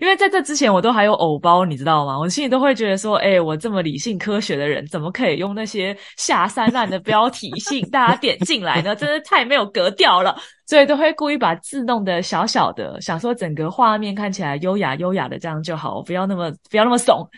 [0.00, 2.18] 因为在这之前我都还有偶包，你知道吗？
[2.18, 8.94] 我心里都会觉得说，哎、我这么理性科学的人，怎么可以用那些下三滥的标题吸引大家点进来呢？
[8.94, 17.28] 真的太没有格调了，所以都会故意把字弄得小小的，想说整个画面看起来优雅优雅的这样就好，不要那么不要那么怂。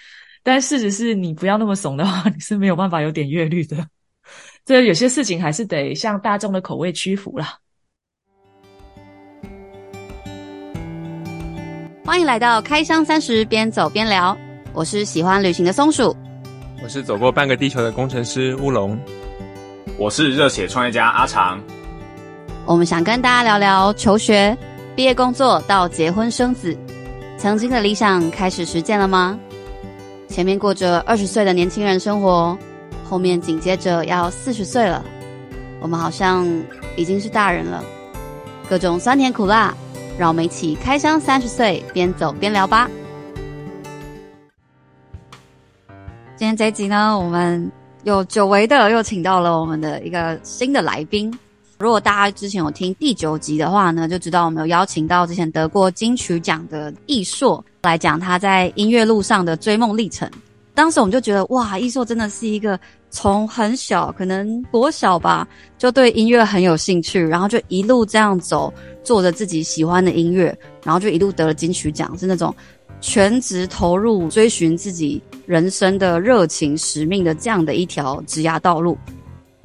[0.43, 3.77] 但事实是你不要那么怂的话，你是没有办法有点阅率的。
[4.65, 7.59] 这有些事情还是得向大众的口味屈服啦。
[12.11, 14.37] 欢迎来到开箱三十，边走边聊。
[14.73, 16.17] 我是喜欢旅行的松鼠，
[16.83, 18.99] 我是走过半个地球的工程师乌龙，
[19.97, 21.63] 我是热血创业家阿长。
[22.67, 24.59] 我们想跟大家聊聊求学、
[24.97, 26.77] 毕业、工作到结婚生子，
[27.39, 29.39] 曾经的理想开始实践了吗？
[30.27, 32.59] 前面过着二十岁的年轻人生活，
[33.09, 35.05] 后面紧接着要四十岁了，
[35.81, 36.45] 我们好像
[36.97, 37.85] 已经是大人了，
[38.69, 39.73] 各种酸甜苦辣。
[40.21, 42.91] 让我们一起开箱三十岁，边走边聊吧。
[46.37, 47.73] 今天这一集呢，我们
[48.05, 51.33] 又久违的又请到了我们的一个新的来宾。
[51.79, 60.31] 如果大家之前有听第九集的话呢，就知道我们有邀请到之前得过金曲奖的易硕来讲他在音乐路上的追梦历程。
[60.75, 62.79] 当时我们就觉得，哇，易硕真的是一个。
[63.11, 68.73] 从很小，可能国小吧，就对音乐很有兴趣，然后就一路这样走，
[69.03, 72.55] 做着自己喜欢的音乐，然后就一路得了金曲奖，是那种
[73.01, 78.97] 全职投入追寻自己人生的热情使命的这样的一条职涯道路。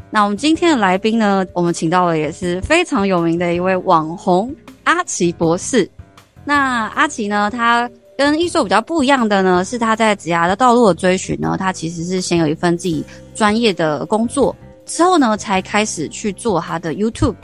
[0.09, 4.53] 那我们今天的来宾呢，我们请到了也是非常有名的一位网红
[4.85, 5.89] 阿奇博士。
[6.43, 7.89] 那阿奇呢，他。
[8.17, 17.35] 跟艺术比较不一样的呢，是他在职涯的道路的追寻呢，他其实是先有一份自己专业的工作，之后呢才开始去做他的 YouTube。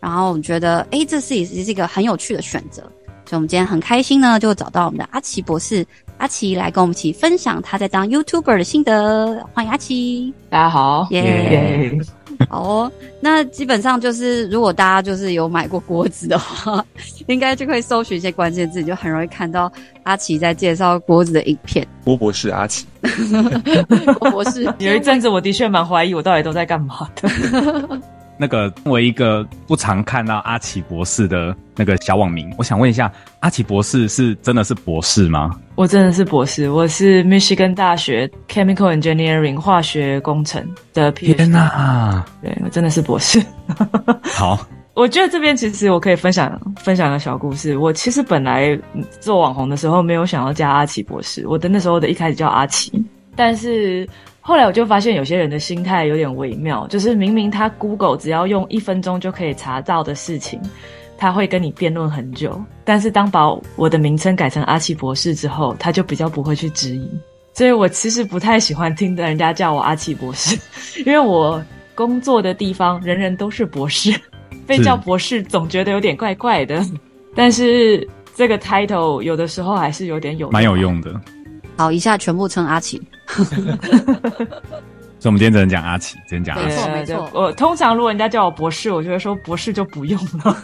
[0.00, 2.82] 然后我们觉得，诶，这是也是一个很有趣的选择，
[3.26, 5.84] 所以我们今天很开心呢，就找到我们的阿奇博士，
[6.18, 9.44] 阿奇来跟我们一起分享他在当 YouTuber 的心得。
[9.54, 12.06] 欢迎阿奇，大家好，耶、yeah。
[12.48, 16.84] 好哦，那基本上就是，如果大家就是有买过锅子的话，
[17.26, 19.72] 应该就会搜寻一些关键字，就很容易看到
[20.02, 21.86] 阿奇在介绍锅子的影片。
[22.04, 22.84] 郭博士阿奇，
[24.18, 27.28] 郭博士， 有一阵子我的确蛮怀疑我到底都在干嘛的。
[28.36, 35.58] 那个作为一个不常看到阿奇博士的那个小网民，我想问一下，阿奇博士是真的是博士吗？
[35.76, 41.12] 我真的是博士，我是 Michigan 大学 Chemical Engineering 化学工程的。
[41.12, 43.40] 天哪，对，我真的是博士。
[44.22, 47.76] 好，我觉得这边其实我可以分享分享个小故事。
[47.76, 48.78] 我其实本来
[49.20, 52.92] 做网红的时候没有想要加阿奇博士，我的那时候的一开始叫阿奇，
[53.36, 54.08] 但是。
[54.46, 60.60] 后来我就发现有些人的心态有点微妙，就是明明他 Google 只要用一分钟就可以查到的事情，
[61.16, 62.62] 他会跟你辩论很久。
[62.84, 67.10] 但是当把我的名称改成阿奇博士之后，他就比较不会去质疑。
[67.54, 70.54] 所以我其实不太喜欢听人家叫我阿奇博士，
[71.06, 74.12] 因为我工作的地方人人都是博士，
[74.66, 76.84] 被叫博士总觉得有点怪怪的。
[77.34, 81.18] 但是这个 title 有的时候还是有点有，蛮有用的。
[81.78, 83.00] 好，一下全部称阿奇。
[85.18, 86.68] 所以，我们今天只能讲阿奇，只能讲阿奇。
[86.68, 87.30] 没错，没错。
[87.32, 90.56] 我通常如果人家叫我博士，我就会说博士就不用了。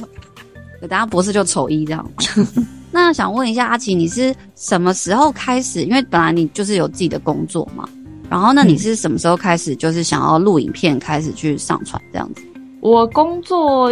[0.80, 2.10] 等下博士就丑一这样。
[2.90, 5.82] 那想问一下阿奇，你是什么时候开始？
[5.82, 7.88] 因为本来你就是有自己的工作嘛。
[8.30, 12.42] 然后，那你是什么时候开始，就是想要录影片，开始去上传这样子？
[12.80, 13.90] 我工作。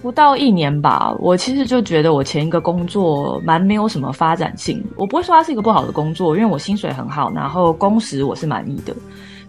[0.00, 4.82] 不到一年吧，我其实就觉得我前一个工作蛮没有什么发展性。
[4.96, 8.94] 我不会说它是一个不好的工作，因为我薪水很好，然后工时我是满意的。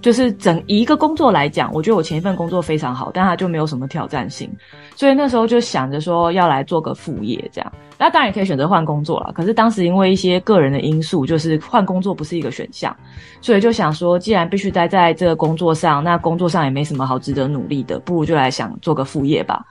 [0.02, 4.50] 就是整一个工作来讲，我觉得我前一份工作非常好，但它就没有什么挑战性。
[4.96, 7.72] 所以那时候就想着说要来做个副业这样。
[7.98, 12.96] 那当然也可以选择换工作了，可是当时因为一些个人的因素，就是换工作不是一个选项，
[13.42, 19.66] 所以就想说，既然必须待在这个工作上，那工作上也没什么好值得努力的，不如就来想做个副业吧。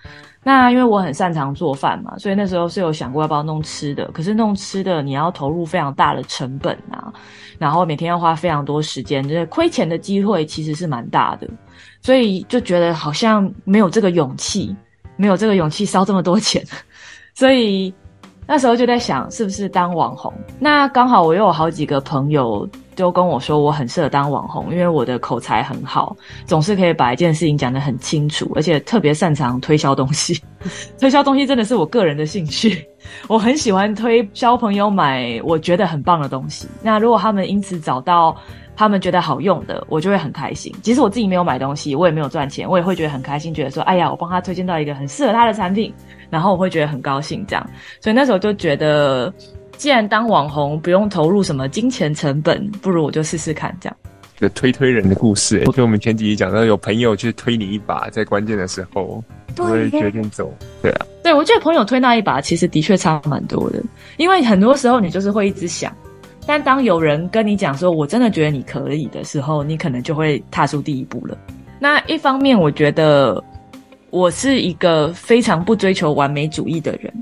[0.49, 4.11] 那因为我很擅长做饭嘛，所以那时候是有想过要不要弄吃的。
[4.15, 7.13] 可是弄吃的你要投入非常大的成本啊，
[7.59, 11.47] 然后每天要花非常多时间，就是亏钱的机会其实是蛮大的，
[12.01, 14.75] 所以就觉得好像没有这个勇气，
[15.19, 16.65] 没有这个勇气烧这么多钱，
[17.37, 17.93] 所以
[18.47, 20.33] 那时候就在想是不是当网红。
[20.59, 22.67] 那刚好我又有好几个朋友。
[22.99, 26.17] 就跟我说我很适合当网红，因为我的口才很好，
[26.47, 30.43] 总是可以把一件事情讲得很清楚，而且特别擅长推销东西。
[30.99, 32.85] 推销东西真的是我个人的兴趣，
[33.29, 36.67] 我很喜欢推销朋友买我觉得很棒的东西。
[36.83, 38.37] 那如果他们因此找到
[38.75, 40.75] 他们觉得好用的，我就会很开心。
[40.83, 45.95] 即使我自己没有买东西，我也没有赚钱，我也会觉得很开心，觉得说，哎呀，我帮他推荐到一个很适合他的产品，
[46.31, 47.65] 然后我会觉得很高兴这样。
[48.01, 49.33] 所以那时候就觉得。
[49.79, 53.97] 既然当网红不用投入什么金钱成本，不如我就试试看这样。
[54.37, 59.23] 就推推人的故事，就我们前几集讲到，有朋友去推你一把，在关键的时候，
[59.57, 60.53] 我会决定走。
[60.83, 63.81] 对啊，对，我觉得朋友推那一把，其实的确差蛮多的，
[64.17, 65.93] 因为很多时候你就是会一直想，
[66.45, 71.39] 但当有人跟你讲说“我真的觉得你可以”的时候，你可能就会踏出第一步了。
[71.79, 73.43] 那一方面，我觉得
[74.11, 77.13] 我是一个非常不追求完美主义的人，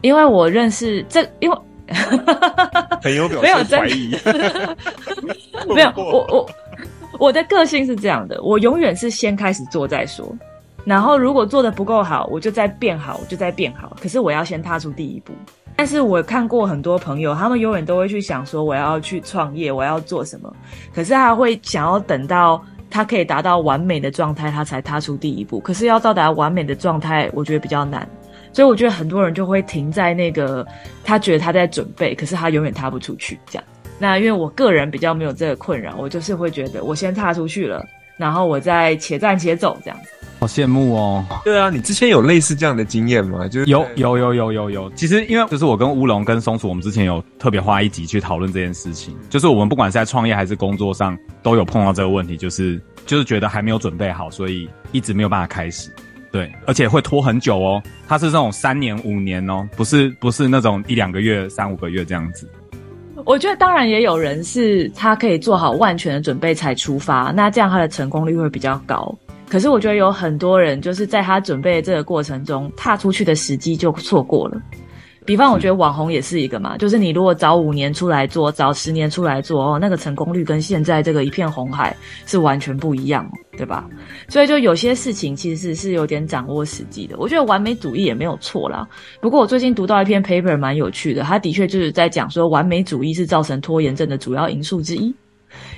[0.00, 1.56] 因为我认识这，因为。
[3.02, 4.16] 很有表示怀疑，
[5.74, 6.50] 没有我我
[7.18, 10.26] 我的个性是这样的，我永远是先开始做再说，
[10.84, 13.96] 然后如果做的不够好，我就再变好，我就再变好。
[14.00, 15.32] 可是我要先踏出第一步。
[15.74, 20.52] 但是我看过很多朋友，他们永远都会去想说我要去创业，我要做什么，
[20.94, 25.58] 可是他会想要等到他可以达到完美的状态，他才踏出第一步。
[25.60, 28.06] 可是要到达完美的状态，我觉得比较难。
[28.52, 30.66] 所以我觉得很多人就会停在那个，
[31.04, 33.64] 他觉得他在准备，可是他永远踏不出去这样。
[33.98, 37.84] 那因为我个人比较没有这个困扰，我就是会觉得我先踏出去了，
[38.16, 40.10] 然后我再且战且走这样子。
[40.40, 41.24] 好羡慕哦！
[41.44, 43.46] 对啊，你之前有类似这样的经验吗？
[43.46, 44.90] 就是有有有有有有。
[44.96, 49.16] 其实因为就是我跟乌龙跟松鼠，我们之前有特别花一集去讨论这件事情。
[49.30, 55.94] 就是我们不管是在创业还是工作上，都有碰到这个问题，就是就是觉得还没有准备好，所以一直没有办法开始。
[56.32, 57.80] 对，而且会拖很久哦。
[58.08, 62.48] 它是这种三年五年哦，不是不是那种一两个月、三五个月这样子。
[63.24, 69.14] 我觉得当然也有人是他可以做好万全的准备才出发，那这样他的成功率会比较高。
[69.48, 74.60] 可是我觉得有很多人就是在他准备的这个过程中，踏出去的时机就错过了。
[75.24, 81.96] 比方，我觉得网红也是一个嘛，就是你如果早五年出来做，早十年出来做哦，那个成功率跟现在这个一片红海
[82.26, 83.88] 是完全不一样，对吧？
[84.28, 87.16] 所以就有些事情其实是是有点掌握时机的。
[87.18, 88.88] 我觉得完美主义也没有错啦。
[89.20, 95.14] 不过我最近读到一篇 paper 蛮有趣的，它的确就是在讲说完美主义是造成拖延症的主要因素之一，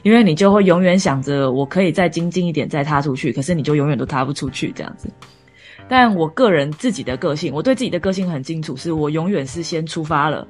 [0.02, 5.08] 因为你就会永远想着我可以再精进一点再踏出去，可是你就永远都踏不出去这样子。
[5.88, 10.46] 但我个人自己的个性，我对自己的个性很清楚，是我永远是先出发了，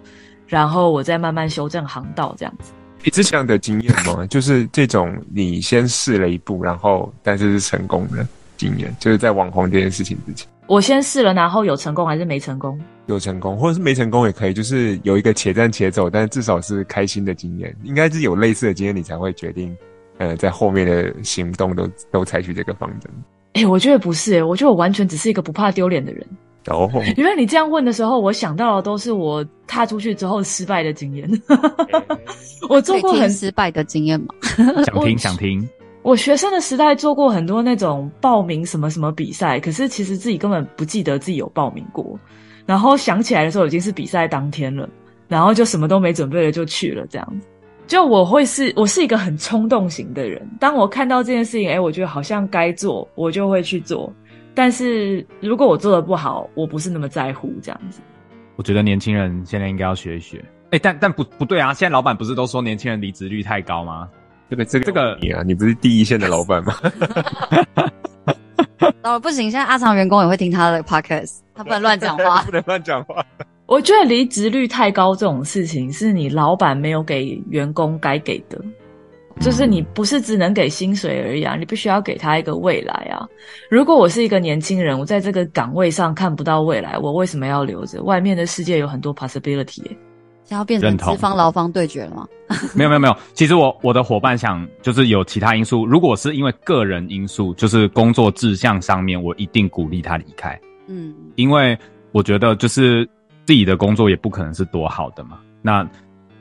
[0.47, 2.73] 然后我再慢慢修正航道这样子。
[3.03, 4.25] 你之前的经验吗？
[4.31, 8.27] 就是这种你先试了一步，然后但是是成功的
[8.57, 12.81] 经验，就是在网红这件事情之前，我先试了，然后有成功还是没成功？
[13.07, 17.77] 有成功，或者是没成功也可以，就是有一个且战且走，但至少是开心的经验。
[17.83, 19.77] 应该是有类似的经验，你才会决定，
[20.17, 23.11] 呃，在后面的行动都都采取这个方针。
[23.55, 26.27] 哎、欸，我觉得不是、欸，我觉得我完全只是一个不怕丢脸的人。
[26.69, 31.29] 哦， 因为你这样问的时候，我想到的都是我踏出去之后失败的经验。
[32.69, 34.27] 我做过很失败的经验吗？
[34.87, 35.69] 想听想听。
[36.03, 42.19] 我学生的时代做过很多那种报名什么什么比赛，可是其实自己根本不记得自己有报名过，
[42.67, 44.89] 然后想起来的时候已经是比赛当天了，
[45.29, 47.47] 然后就什么都没准备了就去了这样子。
[47.87, 50.41] 就我会是，我是一个很冲动型的人。
[50.59, 54.13] 当我看到这件事情，哎，我觉得好像该做，我就会去做。
[54.55, 58.01] 但是如果我做的不好，我不是那么在乎这样子。
[58.57, 60.43] 我觉得年轻人现在应该要学一学。
[60.71, 61.75] 哎，但但不不对啊！
[61.75, 64.09] 现在老板不是都说年轻人离职率太高吗？
[64.49, 66.75] 这个这个这个你啊，你不是第一线的老板吗？
[69.03, 73.25] 哦，不行，现在阿长员工也会听他的 podcast，他不能乱讲话， 不能乱讲话。
[73.67, 78.61] 我觉得离职率太高这种事情，是你老板没有给员工该给的，
[79.41, 83.27] 就是你不是只能给薪水而已啊，你必须要给他一个未来啊。
[83.71, 88.03] 如果我是一个年轻人，我在这个岗位上看不到未来，我为什么要留着？
[88.03, 89.83] 外面的世界有很多 possibility，
[90.45, 92.29] 想要变成资方劳方对决了吗？
[92.75, 100.61] 没有没有没有，其实我我的伙伴想就是有其他因素，如果是因为个人因素，就是工作志向上面，我一定鼓励他离开。
[100.87, 101.77] 嗯，因为
[102.13, 103.09] 我觉得就是。
[103.47, 105.87] 自己的工作也不可能是多好的嘛，那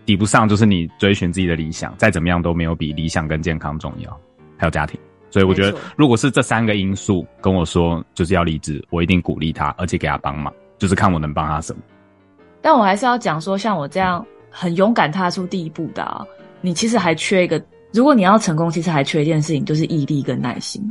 [0.05, 4.19] 抵不上就是你追寻自己的理想，再怎么样都没有比理想跟健康重要，
[4.57, 5.00] 还有家庭。
[5.29, 11.81] 所以我觉得，如果是这三个因素跟我说就是要离职，我一定鼓励他，而且给他帮忙，就是看我能帮他什么。
[12.62, 16.24] 但我还是要讲说，像我这样很勇敢踏出第一步的啊，
[16.62, 17.60] 你其实还缺一个，
[17.91, 20.81] 如果你要成功，其实还缺一件事情，就是毅力跟耐心。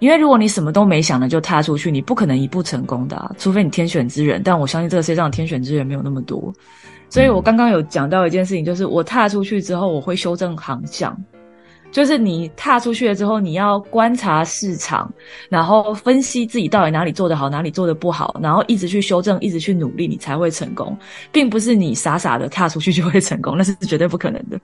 [0.00, 4.42] 因为如果你什么都没想的就踏出去，你不可能一步成功的，除非你天选之人。
[4.44, 6.52] 但我相信这个世界上天选之人没有那么多，
[7.10, 11.16] 所以我刚刚有讲到一件事情，就是我踏出去之后，我会修正航向。
[11.90, 15.10] 就是你踏出去了之后，你要观察市场，
[15.48, 20.94] 然后分析自己到底哪里做得好，哪里做得不好，然后一直去修正，一直去努力，你才会成功，
[21.32, 24.60] 并不是你傻傻的踏出去就会成功，那是绝对不可能的。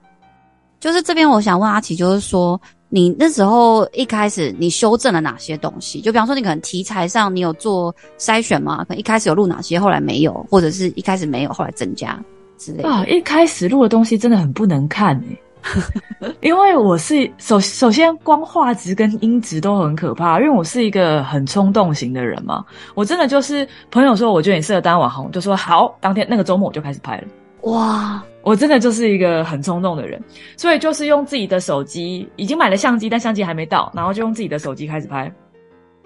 [0.79, 2.61] 就是这边我想问阿奇，就是说。
[2.95, 5.99] 你那时候一开始你修正了哪些东西？
[5.99, 8.85] 就比方说，你可能题材上你有做筛选吗？
[8.87, 12.17] 可能一开始有录哪些，后来没有，或者是一开始没有，后来增加。
[12.57, 12.89] 之类的？
[12.89, 16.31] 啊，一开始录的东西真的很不能看诶。
[16.39, 22.63] 因为我是首首先光画质跟音质都很可怕，因为我是一个很冲动型的人嘛。
[22.93, 27.23] 我真的就是朋友说我觉得你适合当网红，就说好，当天那个周末我就开始拍了。
[27.63, 30.23] 哇，我真的就是一个很冲动的人，
[30.55, 35.29] 所以就是用自己的手机，已经买了相机，但相机还没到，然后就用自己的手机开始拍，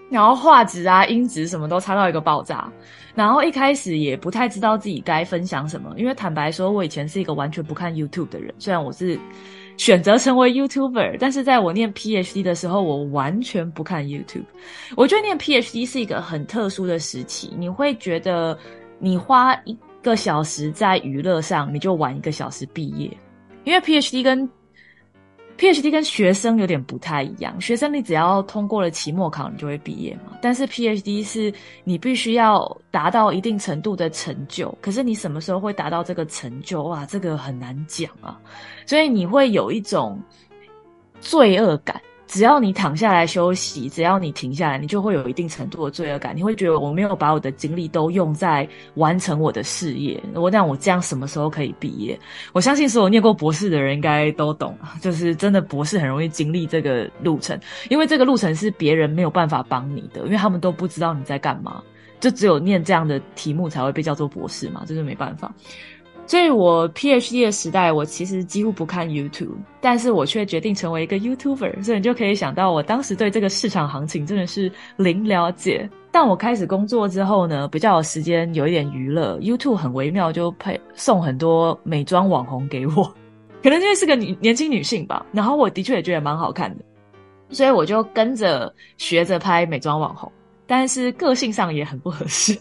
[0.10, 2.72] 然后画质啊、音质什么都差到一个爆炸。
[3.14, 8.54] 然后一开始也不太知道自己该分享什么，因为坦白说，我以前是一个完全不看 YouTube 的人。
[8.58, 9.20] 虽然我是
[9.76, 14.46] 选择成为 YouTuber，但是在我念 PhD 的时候，我完全不看 YouTube。
[14.96, 18.58] 我觉得念 PhD 是一个很特殊的时期，你会觉得
[19.00, 19.78] 你花一
[20.10, 23.16] 个小时在娱乐上，你就玩一个小时毕业，
[23.64, 24.50] 因为 PhD 跟
[25.56, 30.38] PhD 跟学生有点不太一样，学生你只要通过了期末考，你就会毕业嘛。
[30.42, 36.84] 但是 PhD 是你必须要达到一定程度的成就，可是你什么时候会达到这个成就？
[36.84, 38.40] 哇，这个很难讲啊。
[38.86, 40.20] 所以你会有一种
[41.22, 42.02] 罪恶感。
[42.30, 46.38] 只要你躺下来休息，只要你停下来，你就会有一定程度的罪恶感。
[46.38, 50.22] 你会觉得我没有把我的精力都用在完成我的事业。
[50.36, 52.18] 我让我这样什么时候可以毕业？
[52.54, 57.60] 我相信所有念过博士的人应该都懂，就是真的博士很容易经历这个路程，
[57.90, 61.82] 因为这个路程是别人没有办法帮你的，因为他们都不知道你在干嘛，
[62.20, 65.52] 就只有念这样的题目才会被叫做博士嘛，这就没办法。
[66.30, 69.50] 所以我 PhD 的时代，我其实几乎不看 YouTube，
[69.82, 75.90] 但是我却决定成为一个 YouTuber，所以你就可以想到我当时对这个市场行情真的是零了解。
[76.12, 83.12] 但我开始工作之后呢，比较有时间，有一点娱乐，YouTube 很微妙，就配送很多美妆网红给我，
[83.64, 86.86] 可能因为是个女年轻女性吧，然后我的确也觉得蛮好看的，
[87.50, 90.32] 所以我就跟着学着拍美妆网红，
[90.68, 92.56] 但是个性上也很不合适。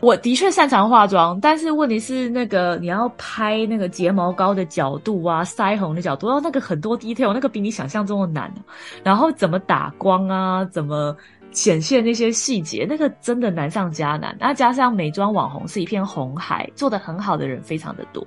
[0.00, 8.52] 我的确擅长化妆，但是问题是那个你要拍那个睫毛膏的角度啊，腮红的角度，要那个很多 detail，那个比你想象中的难。
[9.02, 11.16] 然后怎么打光啊，怎么
[11.50, 14.36] 显现那些细节，那个真的难上加难。
[14.38, 18.22] 那加上美妆网红是一片红海，做得很好的人非常的多。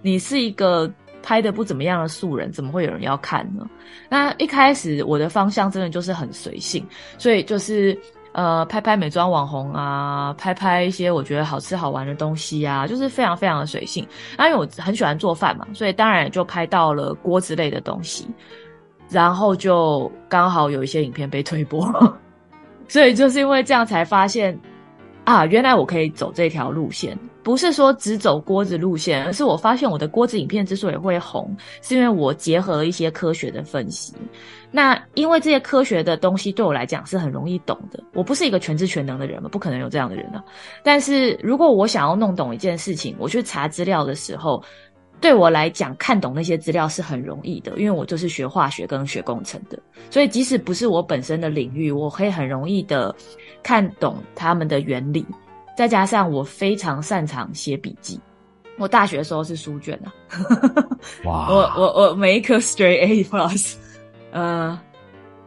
[0.00, 0.90] 你是一个
[1.22, 3.68] 拍得不怎么样的素人，怎么会有人要看呢？
[4.08, 6.86] 那一开始我的方向真的就是很随性，
[7.18, 7.98] 所以就是。
[8.38, 14.06] 呃，拍拍美妆网红啊，拍拍一些我觉得好吃好玩的东西啊，就是非常非常的随性。
[14.36, 18.28] 那因为我很喜欢做饭嘛，所以当然就拍到了锅子类的东西，
[19.10, 21.92] 然后就刚好有一些影片被推播，
[22.86, 24.56] 所以就是因为这样才发现
[25.24, 27.18] 啊，原来我可以走这条路线。
[27.42, 34.14] 不是说只走锅子路线，而是我发现我的锅子影片之所以会红，是因为我结合了一些科学的分析。
[34.70, 40.44] 那因为这些科学的东西对我来讲是很容易懂的，我不是一个全知全能的人嘛，不可能有这样的人啊。
[40.82, 44.62] 但是如果我想要弄懂一件事情，我去查资料的时候，
[45.20, 49.78] 对我来讲看懂那些资料是很容易的，因为我就是学化学跟学工程的，
[50.10, 53.14] 所以即使不是我本身的领域，我可以很容易的
[53.62, 55.24] 看懂他们的原理。
[55.76, 58.20] 再加上我非常擅长写笔记，
[58.78, 60.12] 我大学的时候是书卷啊，
[61.24, 61.48] 哇！
[61.48, 63.74] 我我我每一科 straight A plus，
[64.30, 64.78] 呃，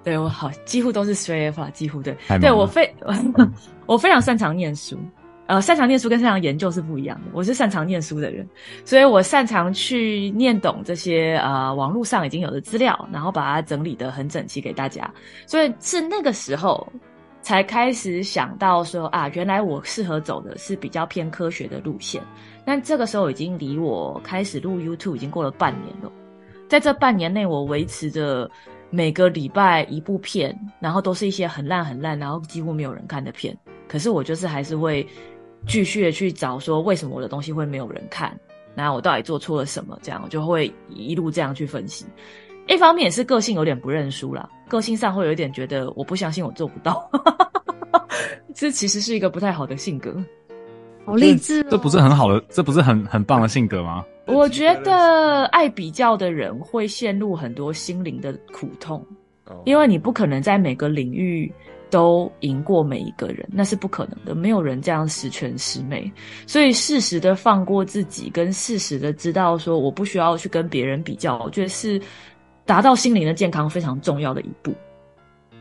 [0.03, 2.93] 对我好几乎都是 straight A 几乎对，对我非
[3.85, 4.97] 我非常擅长念书，
[5.47, 8.47] 呃，擅长念书跟擅长研究是不一样的，我是擅长念书的人，
[8.85, 15.11] 所以我擅长去念懂这些呃网络上已经有的资料，然后把它整理的很整齐给大家，
[15.45, 16.87] 所以是那个时候。
[17.43, 22.21] 才开始想到说啊，原来我适合走的是比较偏科学的路线。
[22.63, 26.11] 但这个时候已经离我开始录 YouTube 已经过了半年了。
[26.71, 28.49] 在这半年内，我维持着
[28.89, 33.53] 每个礼拜一部片，然后都是一些很烂很烂，然后几乎没有人看的片。
[33.89, 35.05] 可是我就是还是会
[35.67, 38.39] 继续的去找说，为什么我的东西会没有人看？
[38.73, 39.99] 那我到底做错了什么？
[40.01, 42.05] 这样我就会一路这样去分析。
[42.69, 47.11] 一方面也是个性有点不认输啦，个性上会有一点觉得我不相信我做不到，
[48.55, 50.15] 这其实是一个不太好的性格。
[51.05, 54.05] 好励志哦，这不是很好的，这不是很很棒的性格吗？
[54.27, 59.05] 我觉得爱比较的人会陷入很多心灵的苦痛，
[59.65, 61.51] 因为你不可能在每个领域
[61.89, 66.11] 都赢过每一个人，那是不可能的，没有人这样十全十美。
[66.45, 72.01] 所以适时的放过自己，跟适时的知道说我不需要去跟别人比较，我觉得是。
[72.63, 74.71] 达到心灵的健康非常重要的一步，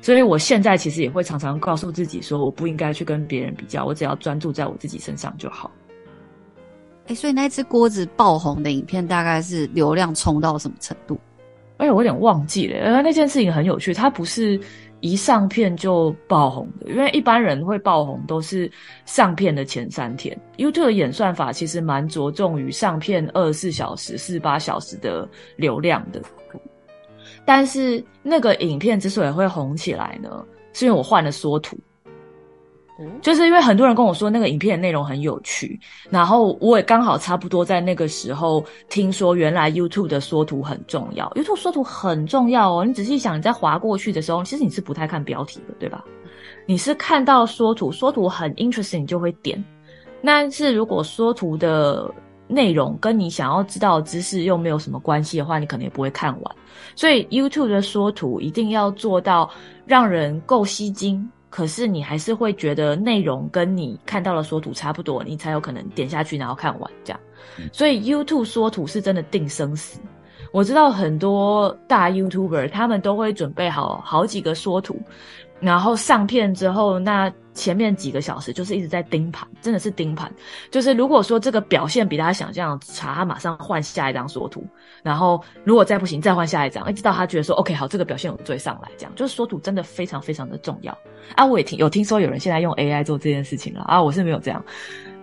[0.03, 5.71] 所以我现在其实也会常常告诉自己说，我不应该去跟别人比较，我只要专注在我自己身上就好。
[7.05, 11.19] 哎、欸，所以那只锅子爆红的影片大概是流量冲到什么程度？
[11.79, 12.79] 哎，我有点忘记了。
[12.79, 14.61] 呃，那件事情很有趣，它不是
[15.01, 18.71] 一上片就爆红的，因为一般人会爆红都是
[19.07, 20.39] 上片的前三天。
[20.57, 26.23] YouTube 的演算法其实蛮着重于上片二十四小时、四十八小时的流量的。
[27.51, 31.77] 但是那个影片之所以会红起来呢，是因为我换了缩图。
[33.21, 35.77] 就是因为很多人跟我说那个影片的内容很有趣，
[36.11, 41.29] 然后我也刚好差不多在那个时候听说，原来 YouTube 的缩图很重要。
[41.31, 46.05] YouTube 缩图很重要哦，你仔细想，你在滑过去的时候，其实你是不太看标题的，对吧？
[46.67, 49.61] 你是看到缩图，缩图很 interesting，你就会点。
[50.25, 52.09] 但是如果缩图的
[52.51, 56.57] 内容跟你想要知道的知识又没有什么关系的话，你可能也不会看完。
[56.97, 59.49] 所以 YouTube 的缩图一定要做到
[59.87, 61.31] 让人够吸睛。
[61.49, 67.19] 可是你还是会觉得内容跟你看到的缩图差不多，你才有可能点下去然后看完这样。
[67.73, 69.99] 所以 YouTube 缩图是真的定生死。
[70.53, 74.97] 我知道很多大 YouTuber 他们都会准备好好几个缩图。
[75.61, 80.33] 然后上片之后，那前面几个小时就是一直在盯盘，真的是盯盘。
[80.71, 84.65] 就是如果说这个表现比他想象差，他马上换下一张缩图。
[85.03, 90.97] 然后如果再不行，再换下一张，一直到他觉得说 OK 好，这个表现有追上来，这样就是缩图真的非常非常的重要
[91.35, 91.45] 啊！
[91.45, 94.65] 我也听有听说有人现在用 AI 做这件事情了啊，我是没有这样，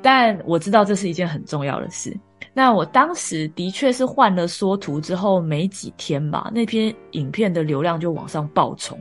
[0.02, 2.16] 但我知道这是一件很重要的事。
[2.54, 9.00] 那我当时的确是换了缩图之后没几天吧，那篇影片的流量就往上暴冲。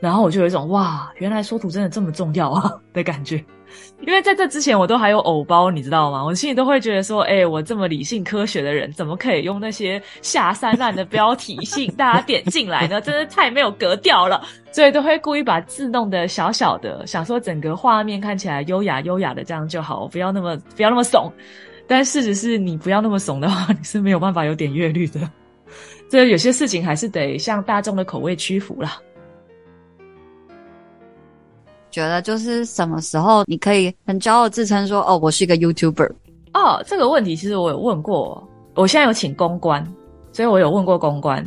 [0.00, 3.36] 然后我就有一种哇，原来缩图真的这么重要啊 的感觉，
[4.00, 6.24] 因为在这之前我都还有偶包，你知道吗？
[6.24, 13.00] 我心里都会觉得说，哎，我这么理性科学的人，怎么可以用那些下三滥的标题吸引 大家点进来呢？
[13.00, 14.42] 真的太没有格调了，
[14.72, 21.30] 所以都会故意把字弄得小小的，想说整个画面看起来优雅优雅的这样就好，不要那么不要那么怂。
[21.86, 25.20] 但事实是你不要那么怂的话， 你是没有办法有点阅率的。
[26.08, 28.96] 这有些事情还是得向大众的口味屈服啦。
[31.90, 36.10] 觉得就是什么时候你可以很骄傲自称说哦，我是一个 YouTuber
[36.54, 36.82] 哦？
[36.86, 39.86] 这个问题其实我有问过，我现在有请公关，
[40.32, 41.44] 所以我有问过公关，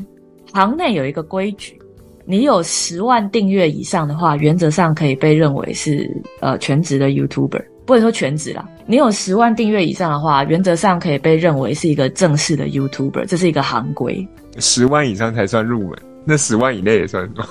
[0.52, 1.80] 行内有一个规矩，
[2.26, 6.10] 你有十万订阅以上的话，原则上可以被认为是
[6.42, 14.28] 呃全职的 YouTuber，不能说全职啦，你有十万订阅以上的话，原则上可以被认为是一个正式的 YouTuber，这是一个行规，
[14.60, 17.48] 十万以上才算入门，那十万以内也算吗？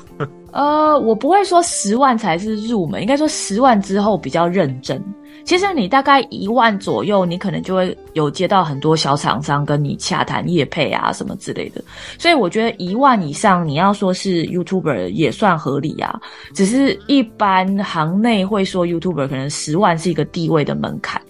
[0.53, 5.03] 呃，我不会说十万才是入门，应该说十万之后比较认真。
[5.45, 11.83] 其实你大概一万左右，你可能就会有接到很多小厂商跟你洽谈业配啊什么之类的。
[12.17, 16.21] 所以我觉得一万以上，你要说是 YouTuber 也算合理啊。
[16.55, 21.21] 只是一般行内会说 YouTuber 可能十万是一个地位的门槛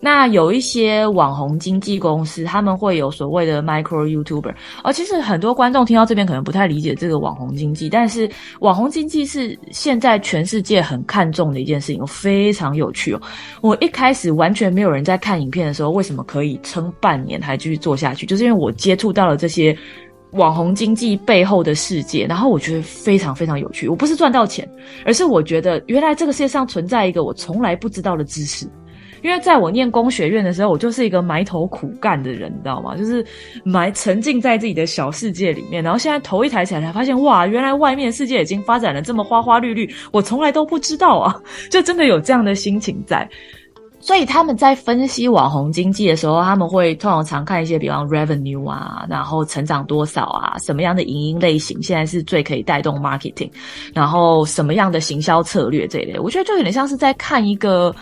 [0.00, 4.54] 那有一些网红经纪公司，他们会有所谓的 micro YouTuber。
[4.84, 8.28] 而其实很多观众听到这边可能不太理解这个网红经济，但是
[8.60, 13.20] 网红经济是现在全世界很看重的一件事情，非常有趣哦。
[13.60, 18.26] 我一开始完全没有人在看影片的时候，为什么可以撑半年还继续做下去？
[18.26, 19.76] 就是因为我接触到了这些
[20.32, 23.88] 网红经济背后的世界，然后我觉得非常非常有趣。
[23.88, 24.68] 我不是赚到钱，
[25.04, 28.68] 而是我觉得原来这个世界上存在一个我从来不知道的知识。
[29.22, 32.96] 因为在我念工学院的时候，我就是一个埋头苦干的人，你知道吗？
[32.96, 33.24] 就是
[33.64, 35.82] 埋沉浸在自己的小世界里面。
[35.82, 41.34] 然后现在头一抬起来，才发现哇，原来外面世界已经发展的这么花花绿绿，我从来都不知道啊！
[41.70, 43.28] 就真的有这样的心情在。
[44.00, 53.50] 所以他们在分析网红经济的时候，他们会通常常看一些，比方 revenue 啊，然后成长多少啊，什么样的影音类型现在是最可以带动 marketing，
[53.92, 56.16] 然后什么样的行销策略这一类。
[56.16, 57.94] 我觉得就有点像是在看一个。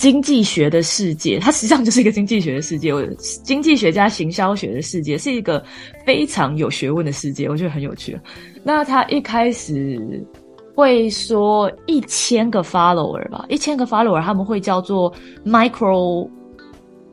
[0.00, 2.90] 经济学的世界，它实际上就是一个经济学的世界。
[2.90, 3.04] 我
[3.44, 5.62] 经济学家行销学的世界是一个
[6.06, 8.18] 非常有学问的世界，我觉得很有趣。
[8.64, 10.26] 那他一开始
[10.74, 15.12] 会说一千个 follower 吧，一千个 follower 他们会叫做
[15.44, 16.26] micro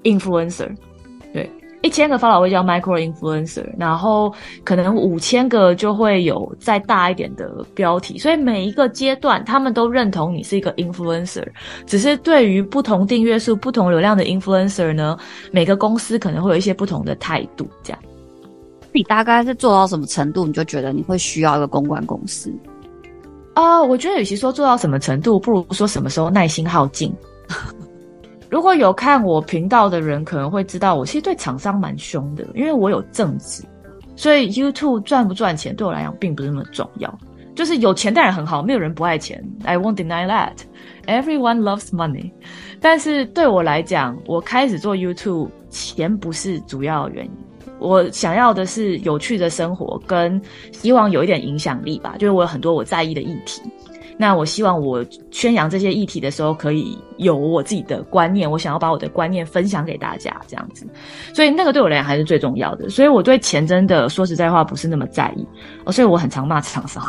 [0.04, 0.74] influencer。
[1.88, 4.30] 一千个 follower 会叫 micro influencer，然后
[4.66, 11.48] 可能五千个就会有再大一点的标题，所以每一个阶段他们都认同你是一个 influencer，
[11.86, 15.18] 只是对于不同订阅数、不同流量的 influencer 呢，
[15.50, 17.66] 每个公司可能会有一些不同的态度。
[17.82, 18.00] 这样，
[18.92, 22.54] 你大概是做到什么程度，你就觉得你会需要一个公关公司？
[23.54, 27.10] 啊、呃，我觉得与其说做到什么程度，不如说什么时候耐心耗尽。
[28.50, 33.64] 如果有看我频道的人，可能会知道我其实对厂商蛮凶的，因为我有正职，
[34.16, 37.20] 所以 YouTube 赚不赚钱对我来讲并不是那么重要。
[37.56, 40.54] 就是有钱当然很好，没有人不爱钱，I won't deny that.
[41.08, 42.32] Everyone loves money。
[42.80, 47.32] 但是对我来讲，我开始做 YouTube，钱不是主要原因，
[47.80, 50.40] 我想要的是有趣的生活，跟
[50.72, 52.16] 希望有一点影响力吧。
[52.20, 53.62] 就是我有很多我在意的议题。
[54.20, 58.50] 那我希望我宣扬这些议题的时候，可以有我自己的观念。
[58.50, 60.88] 我想要把我的观念分享给大家，这样子。
[61.34, 62.90] 所以那个对我来讲还是最重要的。
[62.90, 65.46] 所以我对钱真的说实在话不是那么在意。
[65.86, 67.04] 哦，所以我很常骂厂商，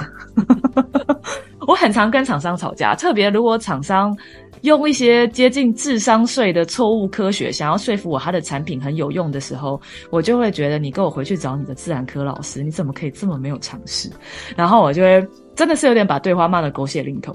[1.66, 2.94] 我很常跟厂商吵架。
[2.94, 4.14] 特别如果厂商
[4.60, 14.10] 用一些接近智商税的错误科学，想要说服我他的产品很有用的时候，我就会觉得你跟我回去找你的自然科老师，你怎么可以这么没有常识？
[14.54, 15.26] 然后我就会。
[15.58, 17.34] 真的是有点把对话骂得狗血淋头，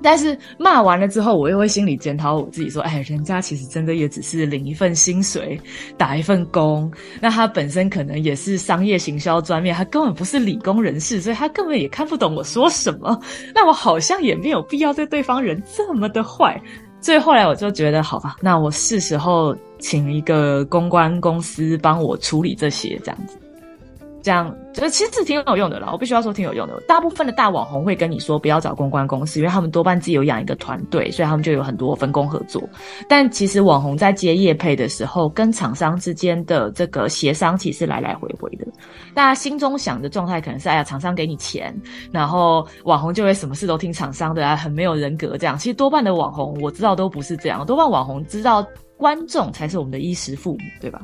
[0.00, 5.60] 但是骂完了之后，我又会心里检讨我自己，说：“哎，人家其实真的也只是领一份薪水，
[5.98, 6.88] 打一份工，
[7.20, 13.20] 那他本身可能也是商业行销专业，他根本不是理工人士，所以他根本也看不懂我说什么。
[13.52, 16.56] 那我好像也没有必要对对方人这么的坏。
[17.00, 23.36] 所以后来我就觉得，好吧，那我是时候请一个公关公司帮我处理这些，这样子。”
[24.22, 25.88] 这样，觉得其实是挺有用的啦。
[25.92, 26.80] 我必须要说挺有用的。
[26.86, 32.62] 大部分的大网红会跟你说不要找公关公司，因为他们多半自己有养一个团队，所以他们就有很多分工合作。
[33.08, 38.66] 但其实网红在接业配的时候，跟厂商之间的这个协商其实来来回回的。
[39.14, 41.74] 大家心中想的状态可能是：哎呀，厂商给你钱，
[42.12, 45.58] 然后网红就会什么事都听厂商的啊，很没有人格这样。
[45.58, 48.64] 其实多半的网红我知道都不是这样，多半网红知道
[48.96, 51.00] 观众才是我们的衣食父母，对吧？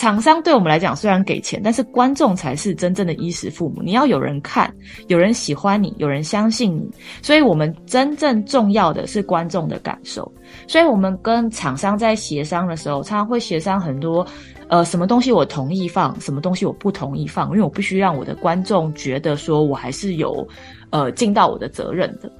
[0.00, 3.82] 厂商对我们来讲虽然给钱，但是观众才是真正的衣食父母。
[3.82, 4.74] 你要有人看，
[5.08, 10.32] 有人喜欢你，有人相信你，所以我们真正重要的是观众的感受。
[10.66, 14.26] 所以我们跟厂商在协商的时候，常常会协商很多，
[14.68, 20.48] 呃，什么东西我同意放，什么东西我不同意放，因为我必须让我的观众觉得说我还是有，
[20.88, 22.32] 呃，尽到我的责任的。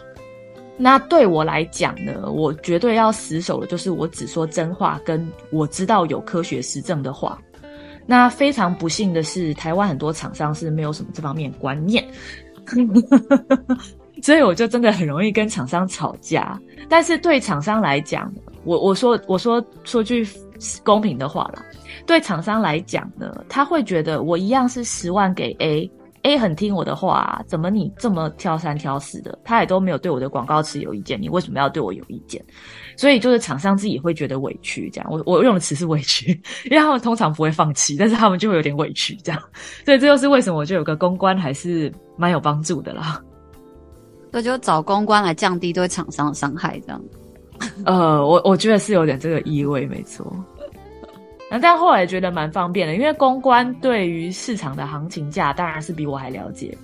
[0.78, 7.38] 那对我来讲呢，我绝对要死守的就是我只说真话，跟我知道有科学实证的话。
[8.06, 12.06] 那非常不幸的是，台湾很多厂商是没有什么这方面观念，
[14.22, 16.60] 所以我就真的很容易跟厂商吵架。
[16.88, 18.32] 但是对厂商来讲，
[18.64, 20.26] 我我说我说说句
[20.82, 21.64] 公平的话啦，
[22.06, 25.90] 对厂商来讲呢，他会觉得我一样是十万给 A。
[26.22, 29.38] A 很听我的话，怎么你这么挑三挑四的？
[29.42, 32.44] 他也都没有对我的广告词有意见，你为什么要对我有意见？
[33.00, 35.10] 所以就是厂商自己会觉得委屈，这样。
[35.10, 39.40] 我我用的词是委屈， 因为他们通常不会放弃，但是他们就会有点委屈，这样。
[39.86, 43.18] 所以这就是为什么我觉得有个公关还是蛮有帮助的啦。
[44.30, 47.02] 对，就找公关来降低对厂商的伤害，这样。
[47.86, 50.30] 呃，我我觉得是有点这个意味，没错。
[51.50, 56.76] 那但后来觉得蛮方便的，因为公关对于市场的行情价当然是比我还了解。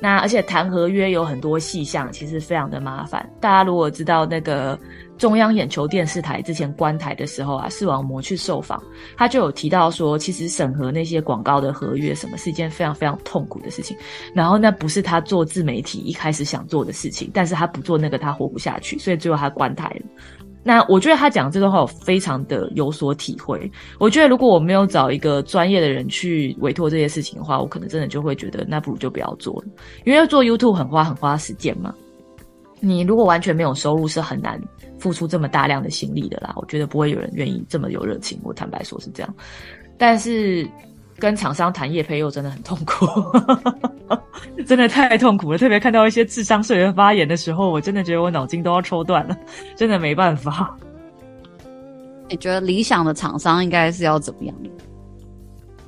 [0.00, 3.26] 那而且谈合约有很多细项，其实非常的麻烦。
[3.40, 4.78] 大家如果知道那个
[5.18, 8.82] 中央眼球电视台之前关台的时候啊，视网膜去受访，
[9.16, 13.96] 他就有提到说，其实审核那些广告的合约什么是一件非常非常痛苦的事情。
[14.34, 20.06] 然后那不是他做自媒体一开始想做的事情，但是他不做那个他活不下去，所以最后他关台了。
[20.62, 23.70] 那我觉得他讲这段话，我非常的有所体会。
[24.00, 29.68] 我觉得如果我没有找一个专业的人去委托这些事情的话，我可能真的就会觉得那不如就不要做了，
[30.04, 31.94] 因为做 YouTube 很花很花时间嘛。
[32.86, 34.60] 你如果完全没有收入，是很难
[34.98, 36.52] 付出这么大量的心力的啦。
[36.56, 38.38] 我觉得不会有人愿意这么有热情。
[38.42, 39.34] 我坦白说是这样，
[39.98, 40.68] 但是。
[41.18, 43.06] 跟厂商谈业配又真的很痛苦，
[44.66, 45.56] 真的太痛苦了。
[45.56, 49.34] 特别看到一些智商税的发言的时候，我真的觉得我脑筋都要抽断了，
[49.74, 50.76] 真的没办法。
[52.28, 54.54] 你觉得理想的厂商应该是要怎么样？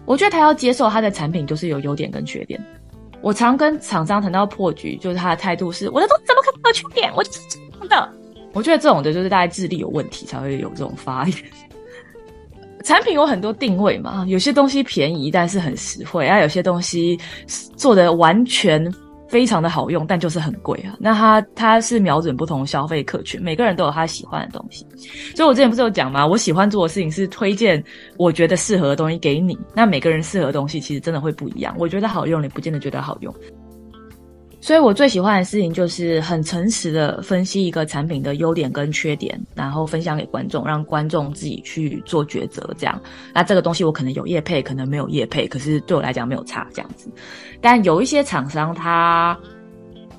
[0.06, 2.58] 我觉得他要接受他的产品就是有优点跟缺点。
[3.20, 7.12] 我常跟厂商谈到破局，就是他的态度是：我的东西怎么可能有缺点？
[7.16, 8.12] 我就是这样的。
[8.52, 11.36] 我觉得这种的就是大概智力有问题才会有这种发言。
[12.84, 17.18] 产品有很多定位嘛，有些东西便宜但是很实惠，啊，有些东西
[17.76, 18.82] 做的完全
[19.28, 20.96] 非常的好用，但就是很贵啊。
[20.98, 24.86] 那它它是瞄准不同消费客群，每个人都有他喜欢的东西。
[25.36, 26.26] 所以我之前不是有讲吗？
[26.26, 27.82] 我喜欢做的事情是推荐
[28.16, 29.58] 我觉得适合的东西给你。
[29.74, 31.74] 那每个人适合的东西其实真的会不一样。
[31.78, 33.34] 我觉得好用，你不见得觉得好用。
[34.60, 42.68] 所以我最喜欢的事情就是很诚实的分析一个产品的优点跟缺点，然后分享给观众，让观众自己去做抉择。
[42.76, 43.00] 这样，
[43.32, 47.08] 那这个东西我可能有业配，可能没有业配，可是对我来讲没有差这样子。
[47.60, 49.38] 但有一些厂商他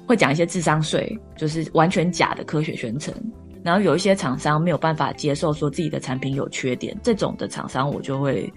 [0.08, 3.14] 会讲一些智商税，就是完全假的科学宣称。
[3.62, 8.52] 然后有一些厂商没有办法接受说自己的产品有缺点，这种的厂商我就会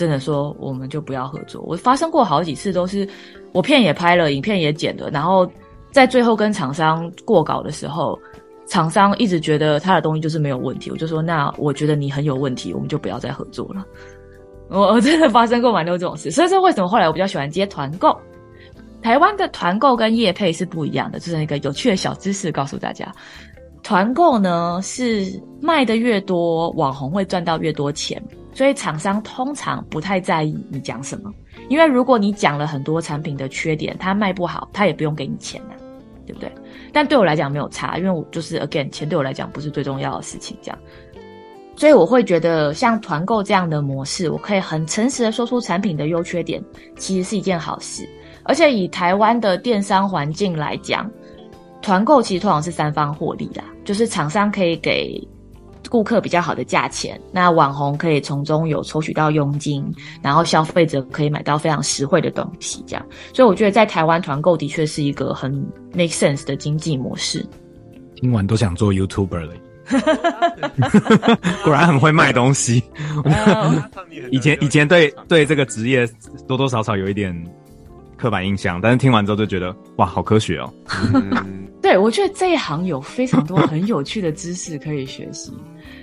[0.00, 1.62] 真的说我们就不要合作。
[1.66, 3.06] 我发生过好几次都是。
[3.52, 5.44] 我片也拍了，影片也剪了，然后
[5.90, 8.16] 在最后跟厂商过稿的时候，
[8.68, 13.84] 厂商一直觉得他的东西就是没有问题，我就说那我觉得你很有问题，我们就不要再合作了。
[14.68, 18.16] 我我真的发生过蛮多这种事，所以说为什么后来我比较喜欢接团购？
[19.02, 23.12] 台湾的团购跟业配是不一样的，就是那个有趣的小知识告诉大家。
[23.82, 25.26] 团购呢是
[25.60, 28.22] 卖的越多，网红会赚到越多钱，
[28.60, 31.32] 所以厂商通常不太在意你讲什么，
[31.70, 35.72] 因为如果你讲了很多产品的缺点，他卖不好，他也不用给你钱啊，
[36.26, 36.52] 对不对？
[36.92, 40.78] 但对我来讲没有差，因为我就是 again，钱对我来讲不是最重要的事情，这样，
[41.74, 46.62] 所以我会觉得像团购这样的模式，我可以很诚实的说出产品的优缺点，
[46.98, 48.06] 其实是一件好事，
[48.42, 51.10] 而且以台湾的电商环境来讲。
[51.80, 55.18] 团购其实通常是三方获利啦，就是厂商可以给
[55.90, 59.84] 顾客比较好的价钱，那网红可以从中有抽取到佣金，
[60.22, 63.04] 然后消费者可以买到非常实惠的东西，这样。
[63.34, 65.52] 所以我觉得在台湾团购的确是一个很
[65.92, 67.44] make sense 的经济模式。
[68.14, 69.54] 听完都想做 YouTuber 了，
[71.64, 72.82] 果然很会卖东西。
[74.30, 76.08] 以前以前对对这个职业
[76.46, 77.34] 多多少少有一点
[78.16, 80.72] 刻板印象，但是听完之后就觉得哇，好科学哦。
[81.82, 85.50] 对，我觉得这一行有非常多很有趣的知识可以学习，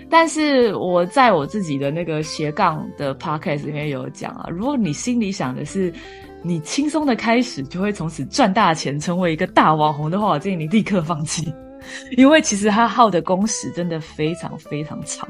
[0.09, 5.93] 但是我在我自己的那个斜杠的 podcast 里面有讲啊，如果你心里想的是
[6.41, 11.53] 你轻松的开始就会从此赚大钱，成为一个大网红的话，我建议你立刻放弃，
[12.17, 15.27] 因为其实他耗的工时真的非常非常长。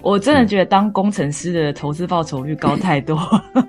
[0.00, 3.18] 我真的觉得当工程师的投资报酬率高太多。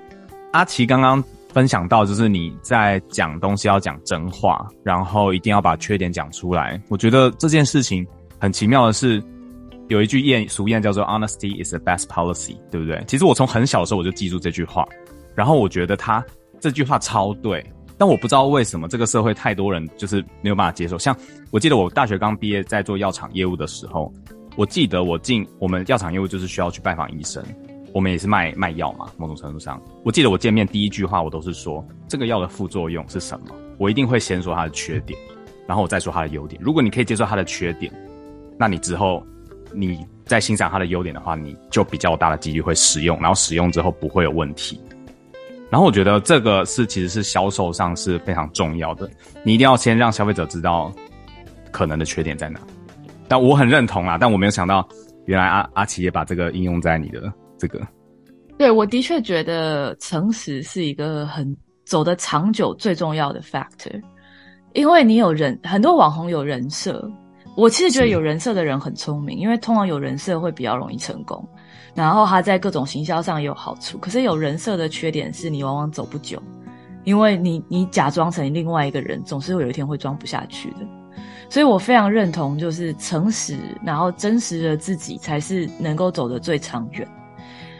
[0.52, 1.22] 阿奇刚刚。
[1.54, 6.82] 分享到就是你在讲东西要讲真话，然后一定要把缺点讲出来。
[6.88, 8.04] 我觉得这件事情
[8.40, 9.22] 很奇妙的是，
[9.88, 13.02] 有一句谚俗谚叫做 “honesty is the best policy”，对不对？
[13.06, 14.86] 其实我从很小的时候我就记住这句话，
[15.34, 16.24] 然后我觉得他
[16.60, 17.64] 这句话超对，
[17.98, 20.98] 但我不知道为什么这个社会太多人就是没有办法接受。
[20.98, 21.16] 像
[21.50, 24.12] 我记得我大学刚毕业在做药厂业务的时候，
[24.56, 27.44] 我记得我进我们药厂业务就是需要去拜访医生。
[27.92, 35.16] 我们也是卖卖药嘛，某种程度上，我记得我见面第一句话，我都是说这个药的副作用是什么，我一定会先说它的缺点，
[35.64, 36.60] 然后我再说它的优点。
[36.60, 37.92] 如果你可以接受它的缺点，
[38.58, 39.24] 那你之后
[39.74, 44.80] 你在欣赏它的优点的话，你就比较大的几率会使用，然后使用之后不会有问题。
[45.70, 49.10] 然后我觉得这个是其实是销售上是非常重要的，
[49.42, 50.92] 你一定要先让消费者知道
[51.70, 52.60] 可能的缺点在哪。
[53.26, 54.86] 但我很认同啊，但我没有想到
[55.26, 57.32] 原来阿阿奇也把这个应用在你的。
[57.56, 57.80] 这个，
[58.58, 61.56] 对，我的确觉得诚实是一个很
[61.86, 64.02] 走得长久最重要的 factor，
[64.74, 67.08] 因为你有人，很多网红有人设，
[67.56, 71.46] 我其实觉得有人设的人很聪明，因为通常有人设会比较容易成功，
[71.94, 73.96] 然后他在各种行销上也有好处。
[73.98, 76.42] 可是有人设的缺点是你往往走不久，
[77.04, 80.78] 因为你你假装成另外一个人，总是会有一天会装不下去的。
[81.48, 87.06] 所以我非常认同，就是诚实，然后真实的自己才是能够走得最长远。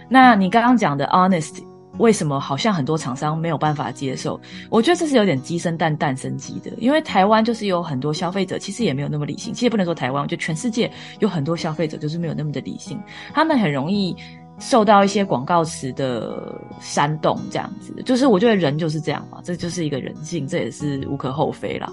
[0.09, 1.61] 那你刚刚讲的 honest，
[1.99, 4.41] 为什么好像很多厂商没有办法接受？
[4.69, 6.71] 我觉得这是有点鸡生蛋，蛋生鸡的。
[6.79, 9.55] 因为台湾就是有很多消费者，其实也没有那么理性。
[9.55, 13.01] 其实不能说台湾，我觉得全世界有很多消费者就是没有那么的理性，
[13.33, 14.17] 他们很容易
[14.59, 17.95] 受到一些广告词的煽动，这样子。
[18.05, 21.93] 就是我觉得人就是这样嘛，这就是一个人性，这也是无可厚非啦。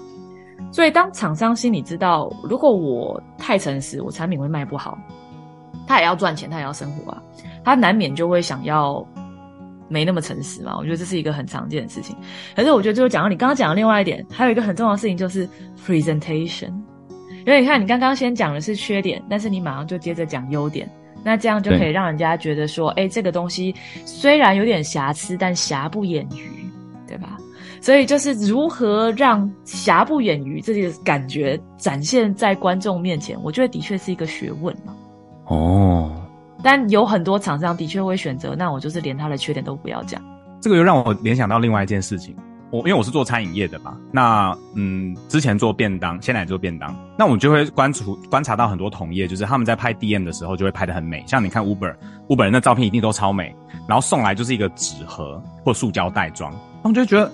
[0.72, 4.98] 所以当厂商心里知道，如果我太诚实，我产品会卖不好，
[5.86, 7.22] 他也要赚钱，他也要生活啊。
[7.64, 9.06] 他难免就会想要
[9.92, 12.16] 没那么诚实嘛，我觉得这是一个很常见的事情。
[12.56, 15.46] 可是我觉得最后讲到你刚刚讲的另外一点，还有一个很重要的事情就是
[15.86, 16.72] presentation。
[17.44, 20.88] 因为你看你刚刚先讲的是缺点，但是你马上就接着讲优点，
[21.24, 23.74] 那这样就可以让人家觉得说，哎，这个东西
[24.06, 26.70] 虽然有点瑕疵，但瑕不掩瑜，
[27.06, 27.36] 对吧？
[27.80, 34.94] 所以就是如何让瑕不掩瑜这个感觉展现在观众面前，我觉得的确是一个学问嘛。
[35.46, 36.21] 哦。
[36.62, 40.22] 但有很多厂商的确会选择，那我就是连他的缺点都不要讲。
[40.60, 42.36] 这个又让我联想到另外一件事情。
[42.70, 51.22] 我因为我是做餐饮业的嘛，那嗯，之前做便当，现在也做便当，那我就会观察观察到很多同业，就是他们在拍 DM 的时候就会拍的很美。
[51.26, 53.54] 像你看 Uber，Uber 人的照片一定都超美，
[53.86, 56.50] 然后送来就是一个纸盒或塑胶袋装，
[56.82, 57.30] 他们就觉得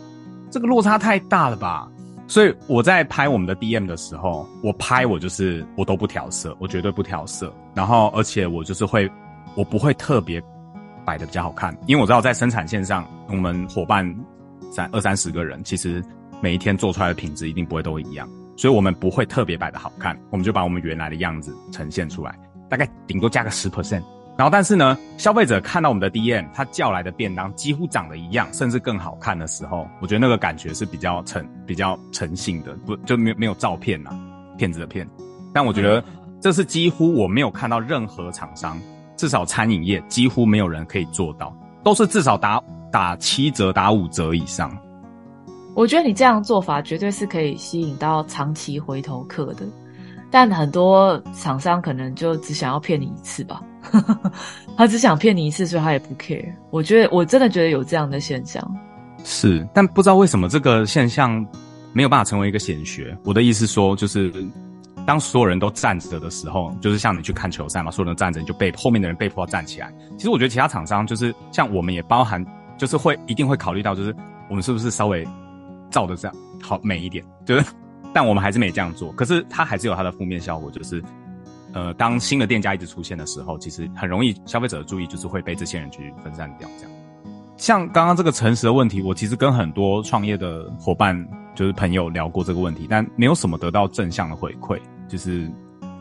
[0.50, 1.88] 这个落差太大了吧。
[2.28, 7.52] 所以我在拍我们的 DM 的时候，我拍我就是我都不调色，我绝对不调色。
[7.74, 9.10] 然后而且我就是会，
[9.56, 10.40] 我不会特别
[11.06, 14.06] 摆的比较好看，因为我知道在生产线上，我们伙伴
[14.70, 16.04] 三二三十个人，其实
[16.42, 22.38] 每一天做出来的品质一定不会都一样，所以我们不会特别摆的好看，我们就把我们原来的样子呈现出来，
[22.68, 24.02] 大概顶多加个十 percent。
[24.38, 34.10] 然后，但是呢，消费者看到我们的 DM，他叫来的便当几乎长得一样，甚至更好看的时候，我觉得那个感觉是比较诚、比较诚信的，不就没有没有照骗呐，
[34.56, 35.04] 骗子的骗。
[35.52, 36.04] 但我觉得
[36.40, 38.80] 这是几乎我没有看到任何厂商，
[39.16, 44.70] 至少餐饮业几乎没有人可以做到，都是至少打打七折、打五折以上。
[45.74, 49.66] 我觉得你这样做法绝对是可以吸引到长期回头客的，
[50.30, 53.60] 但很多厂商可能就只想要骗你一次吧，
[54.76, 56.44] 他只想骗你一次，所以他也不 care。
[56.70, 58.62] 我觉得我真的觉得有这样的现象，
[59.24, 61.44] 是，但不知道为什么这个现象
[61.92, 63.16] 没有办法成为一个显学。
[63.24, 64.32] 我的意思说，就是
[65.06, 69.92] 当所有人都站着的时候，就是像你去看球赛嘛，所有人都站着，你就被后面的人被迫要站起来。
[70.16, 72.44] 其实我觉得其他厂商就是像我们也包含，
[72.76, 74.14] 就是会一定会考虑到，就是
[74.48, 75.26] 我们是不是稍微。
[75.90, 77.64] 照的这样好美一点，就是，
[78.12, 79.10] 但我们还是没这样做。
[79.12, 81.02] 可是它还是有它的负面效果，就是，
[81.78, 86.68] 呃，当新的店家一直出现的时候，其实很容易消费者的注意就是会被这些人去分散掉。
[86.76, 86.92] 这样，
[87.56, 91.16] 像刚刚这个诚实的问题，我其实跟很多创业的伙伴
[91.54, 95.48] 就是朋友聊过这个问题，但没有什么得到正向的回馈，就是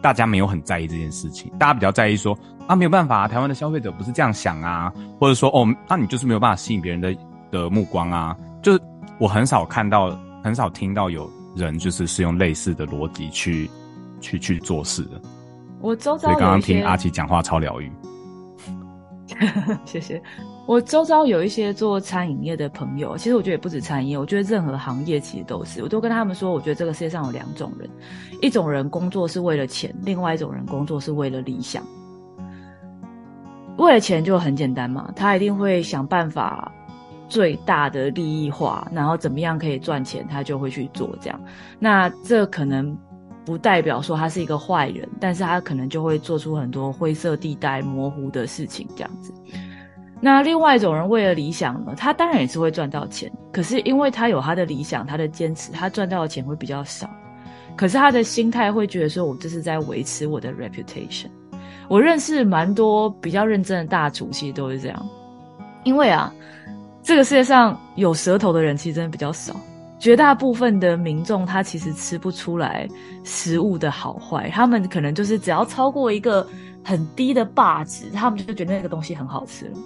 [0.01, 2.35] 大家没有很在意这件事情，大家比较在意说
[2.67, 7.15] 啊，没有办法啊，台湾的消费者不是这样想啊，或者说哦，那你就是没有办法吸引别人的
[7.51, 8.81] 的目光啊，就是。
[9.19, 13.67] 我很少看到，很少听到有人就是是用类似的逻辑去
[14.21, 15.19] 去去做事的。
[15.79, 17.91] 我周遭，所以刚刚听阿奇讲话超疗愈。
[19.85, 20.21] 谢谢。
[20.65, 25.81] 我周遭有一些做餐饮业的朋友，其实我觉得也不止餐饮业，我觉得任何行业其实都是。
[25.81, 27.89] 我都跟他们说，我觉得这个世界上有两种人，
[28.41, 31.83] 一种人工作是为了钱，另外一种人工作是为了理想。
[33.77, 36.71] 为了钱就很简单嘛，他一定会想办法。
[37.29, 41.37] 最大的利益化，然后怎么样可以赚钱，他就会去做这样。
[41.77, 42.97] 那这可能
[43.47, 49.33] 不代表说他是一个坏人，但是他可能就会做出很多灰色地带、模糊的事情这样子。
[50.19, 57.09] 那另外一种人为了理想呢，他当然也是会赚到钱，可是因为他有他的理想、他的坚持，他赚到的钱会比较少。
[57.77, 61.27] 可是他的心态会觉得说，我这是在维持我的 reputation。
[61.87, 65.09] 我认识蛮多比较认真的大厨，其实都是这样，
[65.85, 66.33] 因为啊。
[67.03, 69.55] 这个世界上有舌头的人其实真的比较少，
[69.99, 72.87] 绝大部分的民众他其实吃不出来
[73.23, 76.47] 食物的好坏，他们可能就是只要超过一个
[76.83, 79.77] 很低的霸值，他们就觉得那个东西很好吃了。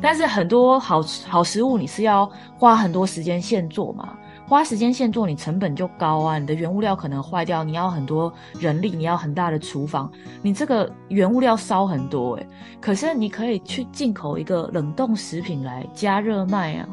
[0.00, 4.16] 但是很多好好食物你是要花很多时间现做嘛。
[4.48, 6.38] 花时间现做，你成本就高啊！
[6.38, 10.08] 你的原物料可能坏掉，你要很多人力，你要很大的厨房，
[10.40, 12.48] 你这个原物料烧很多诶、欸、
[12.80, 16.88] 可是你可以去进口一个冷冻食品来加热卖啊，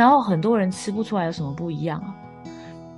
[0.00, 2.16] 然后很多人吃不出来有什么不一样啊。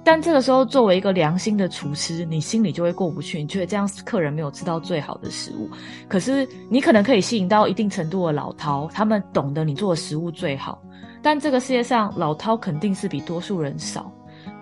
[0.05, 5.69] 但这个时候，作为一个良心的厨师，你心里就会过不去，你觉得这样客人没有吃到最好的食物。
[6.09, 10.81] 可是你可能可以吸引到一定程度的老饕，他们懂得你做的食物最好。
[11.21, 14.09] 但这个世界上，老饕肯定是比多数人少。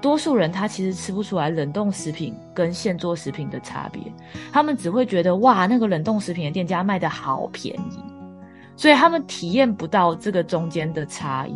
[0.00, 4.00] 多数人他其实吃不出来冷冻食品跟现做食品的差别，
[4.50, 8.02] 他们只会觉得哇，那个冷冻食品的店家卖得好便宜，
[8.76, 11.54] 所以他们体验不到这个中间的差异。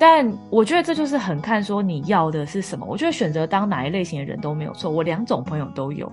[0.00, 2.86] 但我觉得这就是很看说你要的是什么。
[2.88, 4.90] 我觉得选择当哪一类型的人都没有错。
[4.90, 6.10] 我两种朋友都有，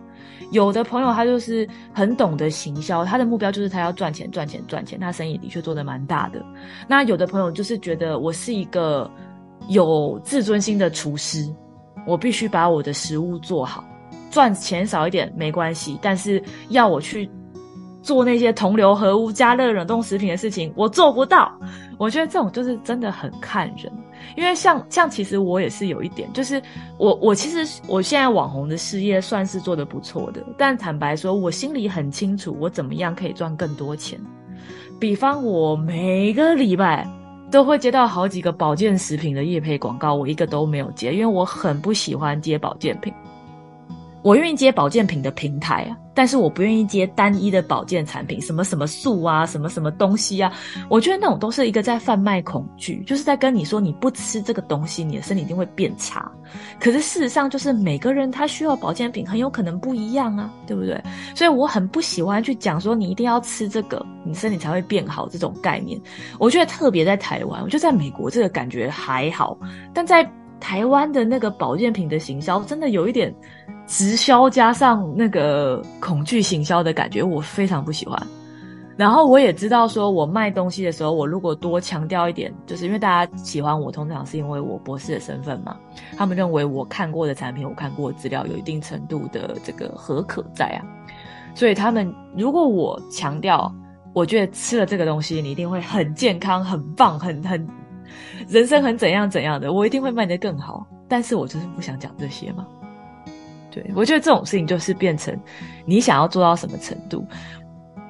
[0.51, 4.99] 有的朋友他就是很懂得行销，他的目标就是他要赚钱、赚钱、赚钱。
[4.99, 6.45] 他生意的确做得蛮大的。
[6.85, 9.09] 那有的朋友就是觉得我是一个
[9.69, 11.49] 有自尊心的厨师，
[12.05, 13.85] 我必须把我的食物做好，
[14.29, 17.29] 赚钱少一点没关系，但是要我去。
[18.01, 21.51] 做那些同流合污、加热冷冻食品的事情，我做不到。
[21.97, 23.91] 我觉得这种就是真的很看人，
[24.35, 26.61] 因为像像其实我也是有一点，就是
[26.99, 34.19] 我我其实我现在网红的事业算是做得不错的，但坦白说，我心里很清楚，我怎么样可以赚更多钱。
[34.99, 37.07] 比方我每个礼拜
[37.49, 43.11] 都会接到好几个保健食品的业配广告，我一个都没有接，因为我很不喜欢接保健品。
[44.27, 50.51] 我愿意接保健品的平台啊，但是我不愿意接单一的保健产品，什么什么素啊，什么什么东西啊，
[50.89, 56.29] 我觉得那种都是一个在贩卖恐惧，就是在跟你说你不吃这个东西，你的身体一定会变差。
[56.77, 61.01] 可是事实上，就是每个人他需要保健品很有可能不一样啊，对不对？
[61.33, 65.97] 所以我很不喜欢去讲说你一定要吃这个，你身体才会变好这种概念。
[66.37, 69.57] 我觉得特别在台湾，我觉得在美国这个感觉还好，
[69.93, 73.33] 但在台湾的那个保健品的行销真的有一点。
[73.87, 78.21] 直销加上那个恐惧行销的感觉，我非常不喜欢。
[78.97, 85.77] 然后我也知道，说我卖东西的时候，我如果多强调一点，就是因为大家喜欢我，通常是因为我博士的身份嘛。
[86.17, 90.81] 他们认为我看过的产品，我看过的资料有一定程度的这个合可在啊。
[91.53, 93.71] 所以他们如果我强调，
[94.13, 97.67] 我觉得吃了这个东西，你一定会很健康、很棒、很很
[98.47, 100.85] 人生很怎样怎样的，我一定会卖得更好。
[101.07, 102.65] 但是我就是不想讲这些嘛。
[103.71, 105.37] 对，我觉得这种事情就是变成
[105.85, 107.25] 你想要做到什么程度。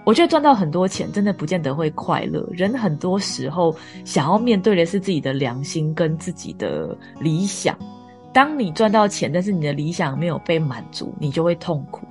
[0.05, 2.47] 我觉得赚到很多钱真的不见得会快乐。
[2.51, 7.77] 人很多时候想要面对的是自己的良心跟自己的理想。
[8.33, 12.07] 当你赚到钱，但是你的理想没有被满足，你就会痛苦。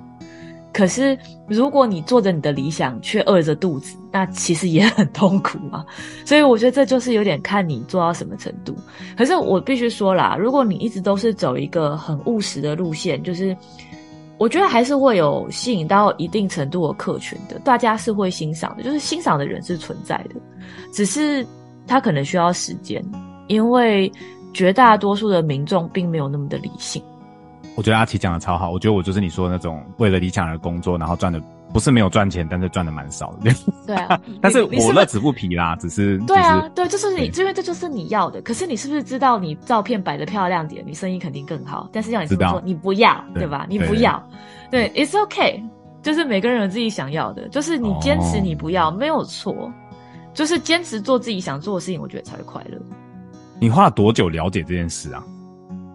[0.77, 1.17] 可是，
[1.47, 5.83] 如果你做着你的理想却饿着肚子，那其实也很痛苦啊。
[6.23, 8.75] 所以我觉得这就是有点看你做到什么程度。
[9.17, 13.57] 可是我必须说啦，如果你一直都是走一个很务实的路线，就是
[14.37, 20.35] 我觉得还是会有吸引到一定程度的客群的，大家是会欣赏的，就是欣赏的人是存在的，
[20.93, 21.43] 只是
[21.87, 23.03] 他可能需要时间，
[23.47, 24.11] 因为
[24.53, 27.01] 绝大多数的民众并没有那么的理性。
[27.77, 31.39] 我觉得阿奇讲的超好，我觉得我就是你说的那种为了理想而工作，然后赚的
[31.71, 33.53] 不是没有赚钱，但是赚的蛮少的。
[33.85, 38.41] 对啊， 但是我乐此不疲啦，只是对啊，对，就是你，因为这就是你要的。
[38.41, 41.87] 可是你是不是知道，你照片摆的漂亮点，你生意肯定更好？
[41.93, 43.67] 但是要你这么做，你不要，对吧？
[43.69, 44.27] 你不要，
[44.71, 45.61] 对，It's okay，
[46.01, 49.71] 就是每个人有自己想要的，就是你坚持你不要，没有错，
[50.33, 52.79] 就是坚持做自己想做的事情，我觉得才会快乐。
[53.59, 55.23] 你花了多久了解这件事啊？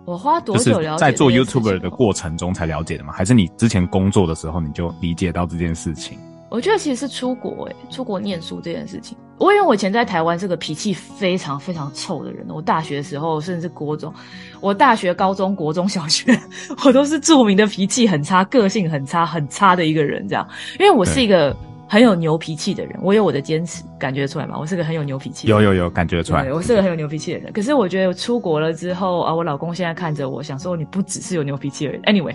[0.04, 0.98] 我花多久了解？
[0.98, 3.12] 在做 YouTuber 的过程中才了解的吗？
[3.12, 6.18] 还是你之前工作的时候你就理解到这件事情？
[6.50, 9.16] 我觉得其实是出国诶、欸，出国念书这件事情。
[9.38, 14.12] 我因为我以前在台湾是个脾气非常非常臭的人，我大学的时候甚至是国中，
[14.60, 16.38] 我大学、高中、国中小学，
[16.84, 20.28] 我都是著名的脾气很差、个性很差、很差的一个人。
[20.28, 20.46] 这样，
[20.78, 21.56] 因为我是一个。
[21.92, 24.56] 很有牛脾气的人，我有我的坚持，感觉出来吗？
[24.58, 25.62] 我是个很有牛脾气的人。
[25.62, 26.50] 有有有，感觉出来。
[26.50, 27.52] 我是个很有牛脾气的人。
[27.52, 32.00] 可是我觉得我出国了之后啊，我老公现在看着我，想说你不只是有牛脾气而已。
[32.04, 32.34] Anyway，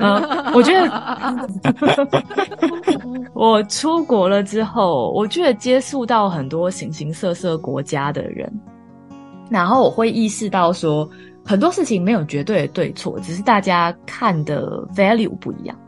[0.00, 0.20] 呃，
[0.52, 1.48] 我觉得
[3.32, 8.52] 我出国了之后，我觉得接触到很多形形色色国家的人，
[9.48, 11.08] 然后我会意识到说，
[11.44, 15.78] 很多事情没有绝对的对错，只是大家看的 value 不一样。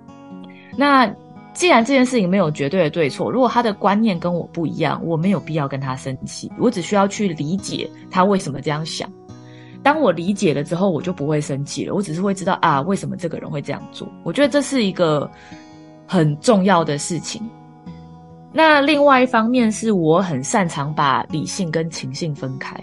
[0.76, 1.12] 那。
[1.58, 9.10] 既然这件事情没有绝对的对错，如果他的观念跟我不一样，我没有必要跟他生气，我只需要去理解他为什么这样想。
[9.82, 14.06] 当我理解了之后，我就不会生气了，我只是会知道啊，为什么这个人会这样做。
[14.22, 15.28] 我觉得这是一个
[16.06, 17.42] 很重要的事情。
[18.52, 22.76] 那另外一方面是我很擅长把理性跟情性分开，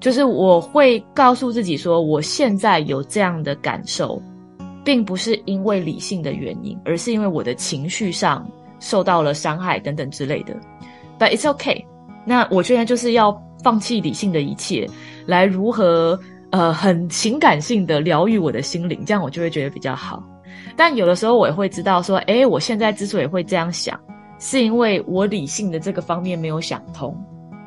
[0.00, 4.20] 就是我会告诉自己说，我现在有这样的感受。
[4.84, 8.46] 并不是因为理性的原因，而是因为我的情绪上
[8.80, 10.54] 受到了伤害等等之类的。
[11.18, 11.84] But it's okay。
[12.24, 14.88] 那我现在就是要放弃理性的一切，
[15.26, 16.18] 来如何
[16.50, 20.22] 呃很情感性的疗愈我的心灵，这样我就会觉得比较好。
[20.76, 23.98] 但有的时候我也会知道说，诶，我现在之所以会这样想，
[24.38, 27.16] 是因为我理性的这个方面没有想通。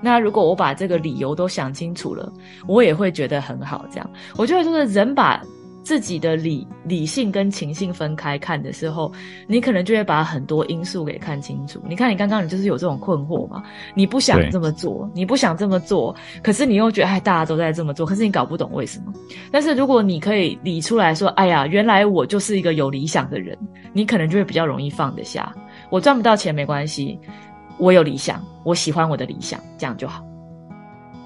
[0.01, 2.31] 那如果我把这个理由都想清楚了，
[2.67, 3.85] 我也会觉得很好。
[3.89, 5.41] 这样，我觉得就是人把。
[5.85, 9.11] 自己的理理性跟情性分开看的时候，
[9.47, 11.79] 你可能就会把很多因素给看清楚。
[11.87, 13.63] 你看，你刚刚你就是有这种困惑嘛？
[13.93, 19.13] 你不想这么做，你不想这么做，可是你又觉得哎，大家都在这么做，可是你搞不懂为什么。
[19.51, 23.55] 但是如果你可以理出来说，哎呀，原来我就是一个有理想的人，
[23.93, 25.53] 你可能就会比较容易放得下。
[25.91, 27.19] 我赚不到钱没关系，
[27.77, 30.25] 我有理想，我喜欢我的理想，这样就好。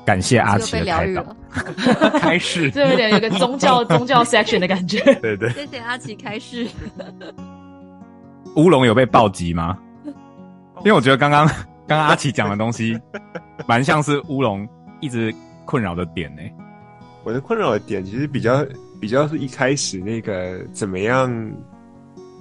[0.09, 4.99] 感谢阿奇的开导，开始， 这有点有个宗教 宗教 section 的感觉。
[5.21, 6.67] 对对，谢谢阿奇开始。
[8.55, 9.77] 乌龙有被暴击吗？
[10.83, 12.99] 因为我觉得刚刚刚刚阿奇讲的东西，
[13.67, 14.67] 蛮像是乌龙
[14.99, 15.31] 一直
[15.63, 16.41] 困扰的点呢。
[17.23, 18.65] 我的困扰的点其实比较
[18.99, 21.31] 比较是一开始那个怎么样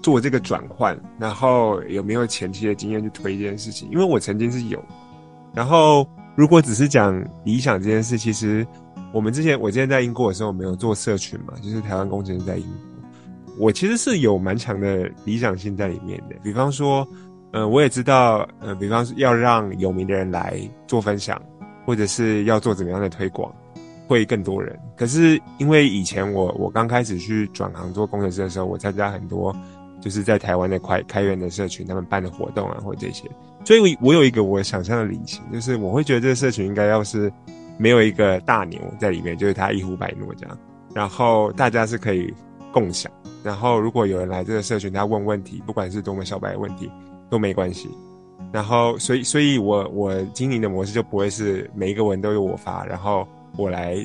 [0.01, 3.91] 做这个转换，然后有没有前期的经验去推这件事情？
[3.91, 4.83] 因为我曾经是有，
[5.53, 6.09] 然后。
[6.39, 8.65] 如果只是讲理想这件事，其实
[9.13, 16.37] 我们之前我之前在英国的时候，我们有做社群嘛，就是台湾工程师在英国，我其实是有蛮强的理想性在里面的。
[16.41, 17.05] 比方说，
[17.51, 21.43] 呃，我也知道，呃，比方说要让有名的人来做分享，
[21.85, 23.53] 或者是要做怎么样的推广，
[24.07, 24.79] 会更多人。
[24.97, 29.53] 可是因为以前我我刚开始去转行做工程师的时候，我参加很多
[30.01, 33.29] 就是在台湾的开开源的社群，他们办的活动啊，或者这些。
[33.69, 37.31] 所以，我有一个我想象的理性，就是我会觉得这个社群应该要是
[37.77, 40.59] 没有一个大牛在里面，就是他一呼百诺这样，
[40.95, 42.33] 然后大家是可以
[42.73, 43.13] 共享。
[43.45, 46.91] 然后，如果有人来这个社群，他问问题，不管是多么小白的问题
[47.29, 47.91] 都没关系。
[48.51, 53.97] 然后，所以，所以我我经营的模式就不会是每一个文都由我发，然后我来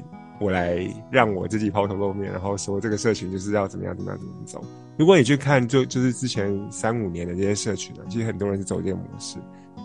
[0.43, 4.63] 我来让我自己抛头露面，然后说这个社群就是要怎么样怎么样怎么走。
[4.97, 9.37] 如果你去看，就就是之前三五年的这些社群呢，其实很多人是走这个模式。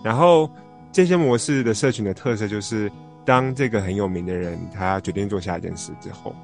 [0.05, 0.51] 然后
[0.93, 2.91] 这些模式的社群的特色就是，
[3.25, 6.35] 当这个很有名的人他决定做下一件事之后，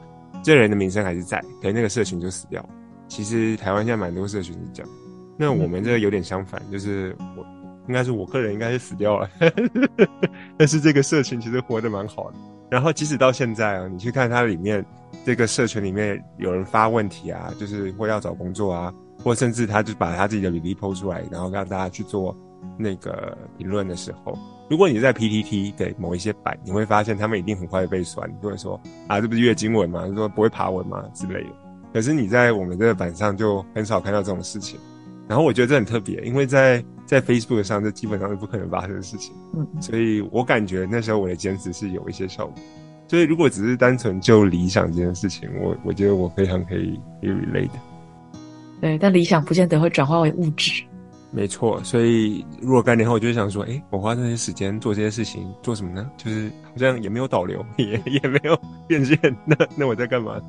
[0.42, 2.64] 这人的名声还是在，可是那个社群就死掉。
[3.08, 4.90] 其实台湾现在蛮多社群是这样。
[5.36, 7.44] 那我们这个有点相反，就是我
[7.86, 9.28] 应该是我个人应该是死掉了，
[10.56, 12.36] 但是这个社群其实活得蛮好的。
[12.74, 14.84] 然后即使到现在啊，你去看它里面
[15.24, 22.36] 这个社群里面有人发问题啊，就是或要找工作啊，或甚至他就把他自己的履历抛出来，然后让大家去做
[22.76, 24.36] 那个评论的时候，
[24.68, 28.74] 如果你在 PTT 的某一些版，你会发现他们一定很快被酸，就会说
[29.06, 30.04] 啊，这不是月经文吗？
[30.12, 31.50] 说不会爬文吗之类的。
[31.92, 34.80] 可是你在我们这个版上就很少看到这种事情。
[35.28, 39.34] 然后我觉得这很特别，因为在在 Facebook 上，这基本上是不可能发生的事情。
[39.54, 42.54] 嗯，所以我感觉那时候我的坚持是有一些效果。
[43.06, 47.78] 所以如果只是单纯就理想这件事情，我我觉得我非常可以 relate 的。
[48.80, 50.82] 对，但理想不见得会转化为物质。
[51.34, 56.08] 没错，所以若干年后，我就想说，诶，我花这些时间做这些事情，做什么呢？
[56.16, 58.56] 就是好像也没有导流， 也也没有
[58.86, 60.40] 变现，那那我在干嘛？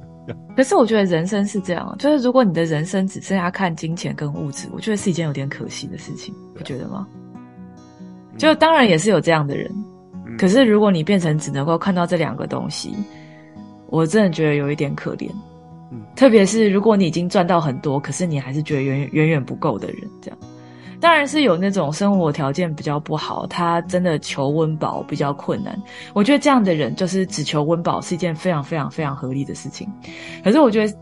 [0.55, 7.07] 可是我觉得人生是这样，就是如果你的人生只剩下看金钱跟物质，我觉得是一件有点可惜的事情，你觉得吗？
[8.37, 9.71] 就当然也是有这样的人，
[10.25, 12.93] 嗯、可是如果你变成只能够看到这两个东西，
[13.87, 15.29] 我真的觉得有一点可怜。
[15.91, 20.37] 嗯、特别是如果你已经赚到很多，可是你还是觉得远远远不够的人，这样。
[20.99, 25.79] 当然是有那种生活条件比较不好，他真的求温饱比较困难。
[26.13, 29.87] 我觉得这样的人就是只求温饱是一件非常非常非常合理的事情。
[30.43, 30.93] 可是我觉得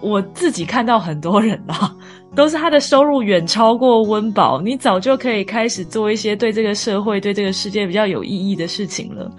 [0.00, 1.94] 我自己看到很多人啊，
[2.34, 9.30] 都是他的收入远超过温饱，你早就可以开始做一些对这个社会、对这个世界比较有意义的事情了。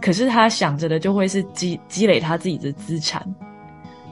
[0.00, 3.24] 可是他想着的就会是积积累他自己的资产。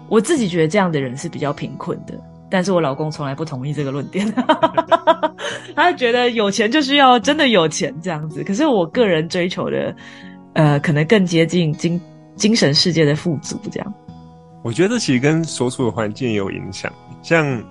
[0.09, 2.14] 我自己觉得这样的人是比较贫困的。
[2.51, 4.26] 但是我老公从来不同意这个论点，
[5.76, 8.42] 他觉得有钱就是要真的有钱这样子。
[8.42, 9.94] 可是我个人追求的，
[10.55, 12.01] 呃，可能更接近精
[12.36, 13.94] 精神世界的富足这样。
[14.62, 16.92] 我觉得这其实跟所处的环境也有影响。
[17.22, 17.62] 像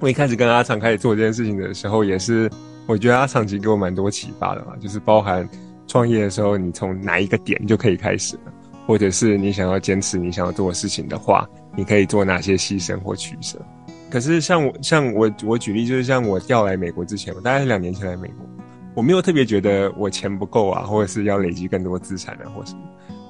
[0.00, 2.50] 我一开始跟阿长开始做这件事情的时候，也是
[2.86, 5.48] 我觉得阿长其实给我蛮多启发的嘛，就是包含
[5.86, 8.38] 创业的时候，你从哪一个点就可以开始，
[8.86, 13.60] 或者是你想要坚持你想要做的事情的话，你可以做哪些牺牲或取舍。
[14.10, 18.46] 可是像我像我我举例，就是像我调来美国之前，我大概是两年前来美国，
[18.94, 22.80] 我没有特别觉得我钱不够啊，或者是要累积更多资产啊，或什么。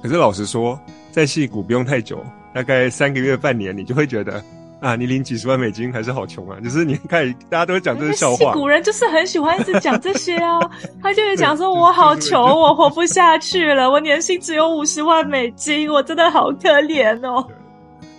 [0.03, 0.79] 可是老实说，
[1.11, 2.23] 在戏谷不用太久，
[2.53, 4.41] 大概三个月半年，你就会觉得
[4.79, 6.59] 啊，你领几十万美金还是好穷啊。
[6.63, 8.51] 就是你看，大家都讲这个笑话。
[8.51, 10.59] 矽谷人就是很喜欢一直讲这些啊，
[11.01, 17.45] 他就会讲说，我好穷，我活不下去了，我年薪只有五十万美金，我真的好可怜哦。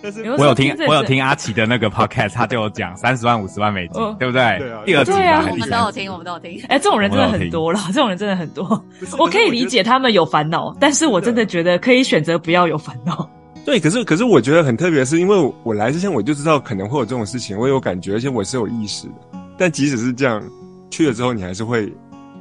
[0.01, 4.57] 但是我有听，我有听阿奇的那个 podcast， 他就有讲三十万、五十万美金，对不对？
[4.59, 6.61] 对啊，第二集对啊，我们都有听，我们都有听。
[6.69, 8.83] 哎，这种人真的很多了，这种人真的很多。
[9.17, 13.29] 我可以理解他们有烦恼，但是我真的觉得可以选择不要有烦恼。
[13.65, 19.13] 对，可是可是我觉得很特别，是因为我来之前我就知道可能会有这种事情，我有感觉，而且我是有意识的。
[19.57, 20.41] 但即使是这样，
[20.89, 21.91] 去了之后，你还是会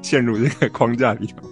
[0.01, 1.43] 陷入这个框架里头。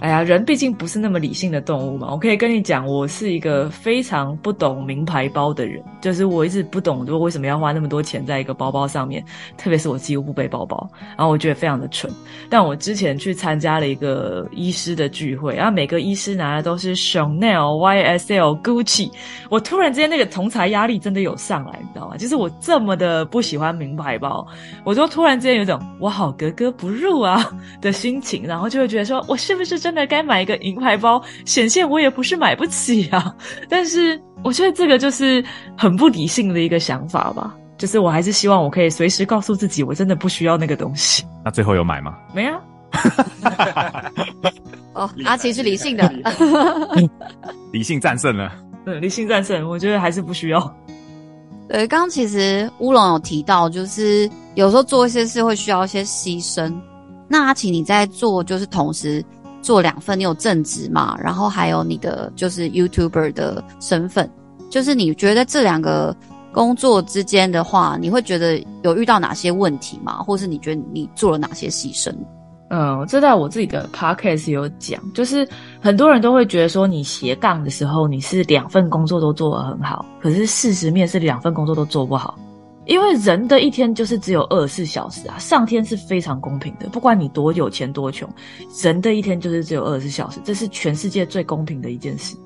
[0.00, 2.08] 哎呀，人毕竟不是那么理性的动物嘛。
[2.10, 9.24] 我可以跟你讲，我是一个非常不懂名牌包的人，就是我一直不懂，就为什么要花那么多钱在一个包包上面，
[9.56, 12.12] 特别是我几乎不背包包，然后我觉得非常的蠢。
[12.50, 19.10] 但我之前去参加了一个医师的聚会，然后每个医师拿的都是 Chanel、YSL、Gucci，
[19.48, 22.18] 我突然之间那个同才压力真的有上来，你知道吗？
[22.18, 24.46] 就是我这么的不喜欢名牌包，
[24.84, 27.50] 我就突然之间有种我好格格不入啊
[27.80, 29.69] 的心情，然后就会觉得说我是不是。
[29.76, 33.34] 是真的该买一个名牌包，显现我也不是买不起啊。
[33.68, 35.44] 但是我觉得这个就是
[35.76, 37.54] 很不理性的一个想法吧。
[37.78, 41.24] 就是我还是希望我可以随时告诉自己，我真的不需要那个东西。
[41.42, 42.14] 那最后有买吗？
[42.34, 42.60] 没啊。
[44.92, 46.12] 哦，阿奇是理性的，
[47.72, 48.52] 理性战胜了。
[48.84, 50.76] 嗯，理性战胜，我觉得还是不需要。
[51.68, 56.74] 对，刚刚其实乌龙有提到，就是有时候做一些事会需要一些牺牲。
[57.28, 59.24] 那阿奇，你在做就是同时。
[59.62, 61.16] 做两份，你有正职嘛？
[61.22, 64.30] 然后还有你的就是 YouTuber 的身份，
[64.70, 66.14] 就是你觉得这两个
[66.52, 70.22] 工作之间的话，你会觉得有遇到哪些问题吗？
[70.22, 72.14] 或是你觉得你做了哪些牺牲？
[72.72, 75.46] 嗯，这在我自己的 Podcast 有讲，就是
[75.80, 82.38] 很多人都会觉得说，你斜杠的时候，你是两份工作都做得很好，可是事实面是两份工作都做不好。
[82.86, 88.28] 因为人的一天就是只有二十四小时啊，上天是非常公平的，不管你多有钱多穷，
[88.82, 92.36] 人的一天就是只有二十四小时，这是全世界最公平的一件事。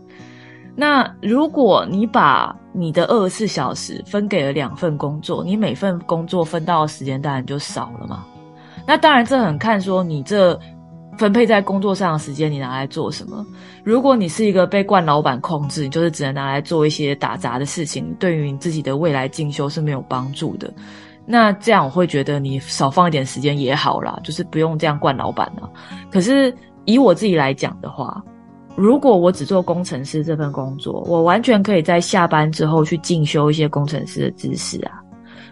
[0.77, 8.25] 那如果你把你的二十四小时分给了两份工作，你每份工作分到的时间当然就少了嘛。
[8.87, 10.59] 那当然这很看说你这。
[11.19, 13.45] 分配在工作上的时间，你拿来做什么？
[13.83, 20.73] 如果你是一个被惯老板控制，你就是只能拿来做一些打杂的事情，对于你自己的未来进修是没有帮助的。
[21.27, 25.71] 那这样我会觉得你少放一点时间也好啦，就是不用这样惯老板了。
[26.11, 26.55] 可是
[26.85, 28.23] 以我自己来讲的话，
[28.77, 35.01] 如果我只做工程师这份工作，我完全可以在下班之后去进修一些工程师的知识啊。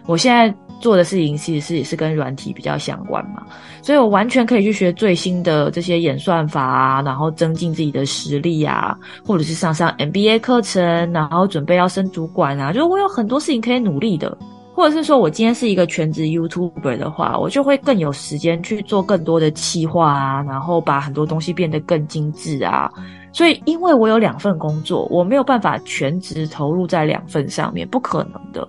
[0.05, 0.53] 我现在
[0.83, 3.41] 做的事情其实是也是跟软体比较相关嘛，
[3.81, 14.37] 所以我完全可以去学最新的这些演算法啊，然后增进自己的实力啊，或者是上上 MBA 课程，然后准备要升主管啊，就是我有很多事情可以努力的。
[14.75, 22.91] 或者是说我今天是一个全职 YouTuber 的话，我就会更有时间去做更多的企划啊，然后把很多东西变得更精致啊。
[23.31, 28.67] 所以，因为我有两份工作，我没有办法全职投入在两份上面，不可能的。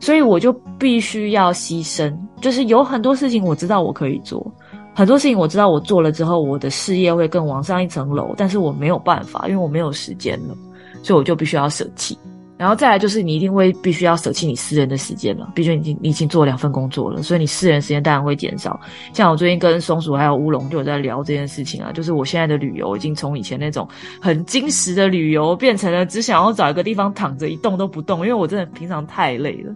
[0.00, 4.46] 所以我就必须要牺牲，就是有很多事情我知道我可以做，
[4.94, 10.56] 很多事情我知道我做了之后，我的事业会更往上一层楼，但是我没有办法，因为我没有时间了，
[11.02, 12.16] 所以我就必须要舍弃。
[12.58, 15.50] 然后再来就是，你一定会必须要舍弃你私人的时间了。
[15.54, 18.80] 毕竟你已经你已经做两份工作了，所以你私人时间当然会减少。
[19.12, 23.86] 像我最近跟松鼠还有乌龙就有在聊这件事情啊，就是我现在的旅游已经从以前那种
[24.20, 29.74] 很精实的旅游，变成了只想要找一个地方躺着一动都不动，因为我真的平常太累了，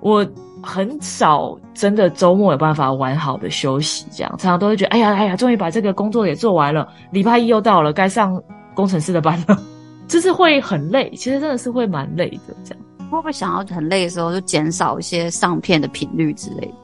[0.00, 0.26] 我
[0.62, 8.38] 很少真的周末有办法完好的休息，这样常常都会觉得，哎呀哎呀，终于把这个工作也做完了，礼拜一又到了，该上
[8.74, 9.58] 工程师的班了。
[10.06, 12.54] 就是会很累，其实真的是会蛮累的。
[12.64, 16.74] 这样会不会想要很累的时候就减少一些上片的频率之类的？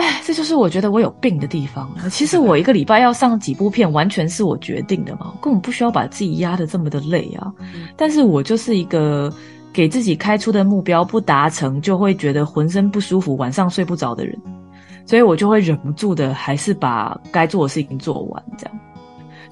[0.00, 1.88] 哎，这就是我觉得我有病的地方。
[2.10, 7.52] 其实我一个礼拜要上几部片，完全是我决定的嘛，我根本不需要把自己压得这么的累啊。
[7.96, 9.32] 但是我就是一个
[9.72, 14.36] 给自己开出的目标不达成就会觉得浑身不舒服，晚上睡不着的人，
[15.06, 18.76] 所以我就会忍不住的还是把该做的事情做完，这样。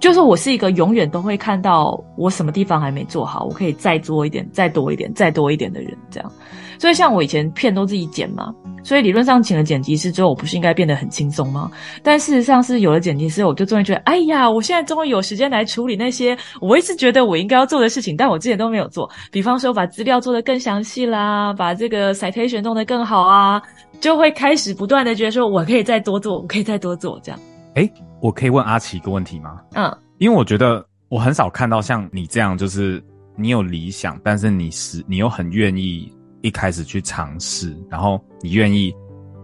[0.03, 6.33] 就是我是一个永远都会看到我什么地方还没做好，我可以再做一点、再多一点、再多一点的人，这样。
[6.77, 11.71] 所以像我以前片都自己剪嘛，所以理论上请了剪辑师之后，我不是应该变得很轻松吗？
[12.03, 19.09] 但事实上是有了剪辑师，我就终于觉得，哎呀，我现在终于有时间来处理那些我一直觉得我应该要做的事情，但我之前都没有做。
[19.31, 23.63] 比方说把资料做得更详细啦，把这个 citation 弄得更好啊，
[24.01, 27.41] 就会开始不断的觉得说，我可以再多做，我可以再多做这样。
[27.77, 27.89] 哎，
[28.23, 29.61] 我可以问阿奇一个问题吗？
[29.75, 33.03] 嗯，因为我觉得我很少看到像你这样，就是
[33.35, 36.11] 你有理想，但是你是你又很愿意
[36.41, 38.95] 一开始去尝试，然后你愿意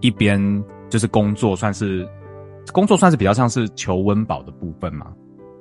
[0.00, 0.40] 一边
[0.88, 2.08] 就是工作，算是
[2.72, 5.08] 工作算是比较像是求温饱的部分吗？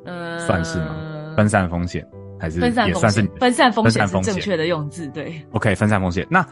[0.06, 0.96] 嗯，算是吗？
[1.36, 2.08] 分散风险
[2.40, 4.00] 还是也算是分散风险？
[4.00, 5.42] 分散风险是正确的用字，对。
[5.54, 6.26] OK，分散风险。
[6.30, 6.46] 那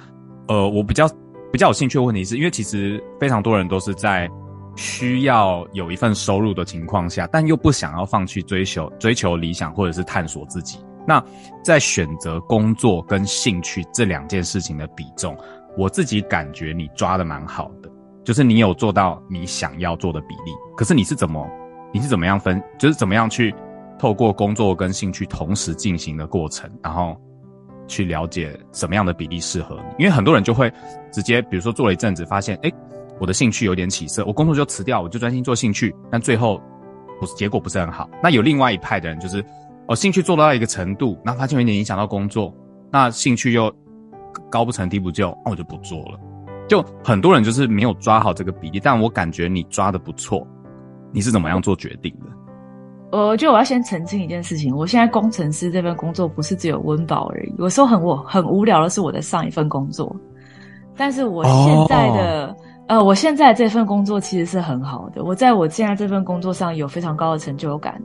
[0.47, 1.07] 呃，我比较
[1.51, 4.27] 比较有兴趣的问题是，因为其实非常多人都是在。
[4.75, 10.79] 需要有一份收入的情况下，但又不想要放弃追求追求理想或者是探索自己。
[11.07, 11.23] 那
[11.63, 15.37] 在选择工作跟兴趣这两件事情的比重，
[15.77, 17.89] 我自己感觉你抓得蛮好的，
[18.23, 20.51] 就是你有做到你想要做的比例。
[20.75, 21.47] 可是你是怎么
[21.93, 23.53] 你是怎么样分，就是怎么样去
[23.97, 27.15] 透过工作跟兴趣同时进行的过程，然后
[27.87, 30.03] 去了解什么样的比例适合你？
[30.03, 30.73] 因为很多人就会
[31.11, 32.73] 直接，比如说做了一阵子，发现诶。
[33.19, 36.61] 我的兴趣有点起色，我工作就辞掉，我就专心做兴趣，但最后
[37.19, 38.09] 不是结果不是很好。
[38.21, 39.43] 那有另外一派的人，就是
[39.87, 42.53] 哦，兴趣做到一个程度，那发现有点影响到工作，
[42.91, 43.73] 那兴趣又
[44.49, 46.19] 高不成低不就，那我就不做了。
[46.67, 50.45] 就很多人就是没有抓好这个比例，但我感觉你抓的不错。
[51.13, 53.17] 你是怎么样做决定的？
[53.17, 60.13] 呃，就我要先澄清一件事情，我现在工程师这份工作不是只有温饱而已，有时候很我很无聊的是我的上一份工作，
[60.97, 62.53] 但是我现在的。
[62.87, 62.99] Oh.
[62.99, 65.23] 呃，我现在这份工作其实是很好的。
[65.23, 67.99] 我在我现在这份工作上有非常高的成就感，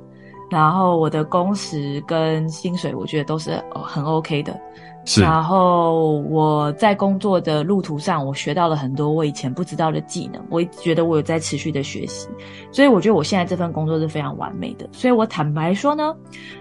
[0.50, 4.58] 然后我的工时跟薪水，我觉得都是很 OK 的。
[5.04, 5.20] 是。
[5.22, 10.42] 然后我在工作的路途上，我学到了很多我以前不知道的技能。
[10.48, 12.28] 我觉得我有在持续的学习，
[12.72, 14.88] 所以我觉得我现在这份工作是非常完美的。
[14.92, 16.14] 所以我坦白说呢，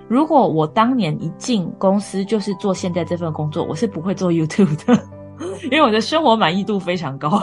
[0.09, 5.01] 如果我当年一进公司就是做现在这份工作，我是不会做 YouTube 的，
[5.63, 7.41] 因为我的生活满意度非常高。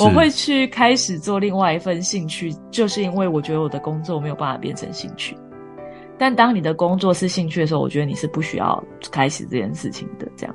[0.00, 5.36] 我会去开始做另外一份兴趣，就是因为我觉得我的工作没有办法变成兴趣。
[6.18, 10.28] 但当你的工作是兴趣的时候，我觉得你是不需要开始这件事情的。
[10.36, 10.54] 这样。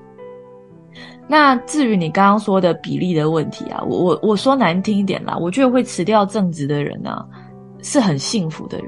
[1.27, 7.25] 那至于你刚刚说的比例的问题啊，我我我说难听一点啦，我觉得会辞掉正职的人啊，
[7.81, 8.87] 是很幸福的人。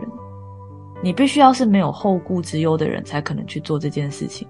[1.02, 4.48] 你必须要是没有后顾之忧的人，才可能去做这件事情。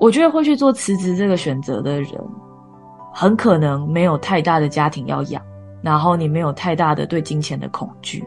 [0.00, 2.12] 我觉得会去做辞职这个选择的人。
[3.20, 5.42] 很可能没有太大的家庭要养，
[5.82, 8.24] 然后你没有太大的对金钱的恐惧。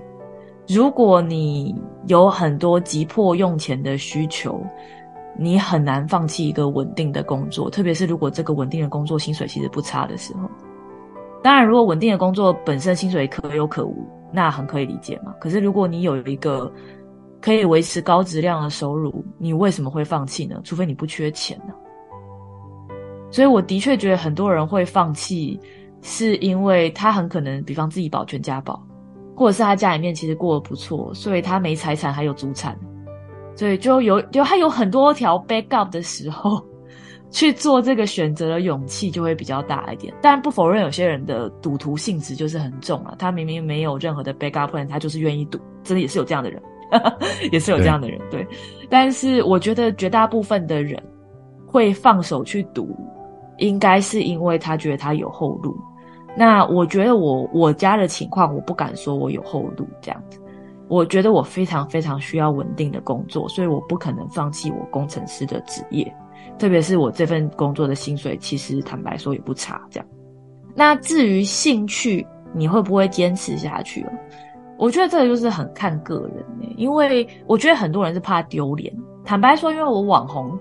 [0.68, 1.74] 如果你
[2.08, 4.62] 有很多急迫用钱的需求，
[5.40, 10.42] 你很难放弃一个稳定的工作，特别是如果这个稳定的工作薪水其实不差的时候。
[11.42, 15.34] 当然，如果稳定的工作本身薪水可有可无，那很可以理解嘛。
[15.40, 16.70] 可是如果你有一个
[17.40, 20.60] 可以维持高质量的收入，你为什么会放弃呢？
[20.66, 21.74] 除非你不缺钱呢。
[23.32, 25.60] 所以我的确觉得很多人会放弃，
[26.02, 28.82] 是因为他很可能，比方自己保全家宝，
[29.36, 32.78] 或者是他家里面其实过得不错，所以他没财产还有祖产，
[33.56, 36.62] 所以就有就他有很多条 backup 的时候，
[37.30, 40.14] 去做这个选择的勇气就会比较大一点。
[40.22, 46.62] 但不否认有些人的赌徒性质就是很重啊，他明明没有任何的 backup plan，他就是愿意赌，真的也是有这样的人，
[47.54, 48.46] 也是有这样的人，对，
[48.90, 51.02] 但是我觉得绝大部分的人
[51.66, 52.94] 会放手去赌。
[53.62, 55.78] 应该是因为他觉得他有后路，
[56.36, 60.40] 那我觉得我我家的情况，我不敢说我有后路这样子。
[60.90, 66.14] 我觉得我非常非常需要稳定的工作，所以我不可能放弃我工程师的职业，
[66.60, 69.80] 特别是我这份工作的薪水，其实坦白说也不差。
[69.90, 70.10] 这样，
[70.76, 74.06] 那至于兴趣，你会不会坚持下去？
[74.78, 78.94] 我觉得这个就是很看个人欸，因为我觉得很多人是怕丢脸。
[79.24, 80.60] 坦白说，因为我网红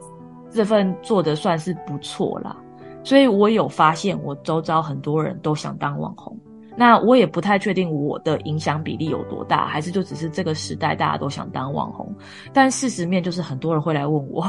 [0.51, 2.55] 这份做的算是不错啦。
[3.03, 6.38] 所以我有发现，我周遭很多人都想当网红。
[6.76, 12.14] 那我也不太确定我的影响比例有多大，还是就只是这个时代大家都想当网红。
[12.53, 14.40] 但事实面就是很多人会来问我，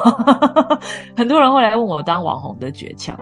[1.18, 3.14] 很多人会来问我当网红的诀窍。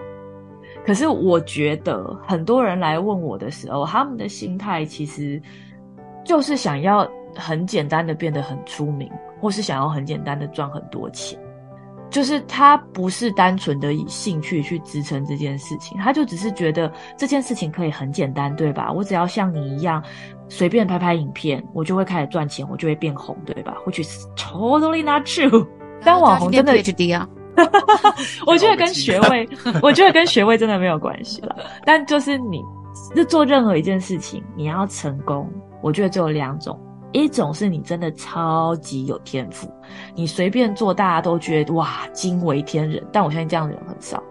[0.84, 5.40] 可是我觉得很多人来问我的时候，他们的心态其实
[6.24, 9.10] 就是想要很简单的变得很出名，
[9.40, 11.38] 或是想要很简单的赚很多钱。
[12.10, 18.90] 就是他不是单纯的以兴趣去支撑这件事情，他就只是觉得这件事情可以很简单，对吧？
[18.92, 20.02] 我只要像你一样
[20.48, 25.66] 随便拍拍影片，我就会开始赚钱，我就会变红，对吧？Which is totally not true。
[26.04, 27.28] 当网红真的 PhD 啊，
[28.46, 29.48] 我觉得跟学位，
[29.82, 31.54] 我觉得跟学位真的没有关系了。
[31.84, 32.62] 但就是你，
[33.14, 35.48] 就做任何一件事情，你要成功，
[35.82, 36.78] 我觉得只有两种。
[37.12, 39.68] 一种是你真的超级有天赋，
[40.14, 44.22] 你随便做大家都觉得哇惊为天人，但我相信这样的人很少，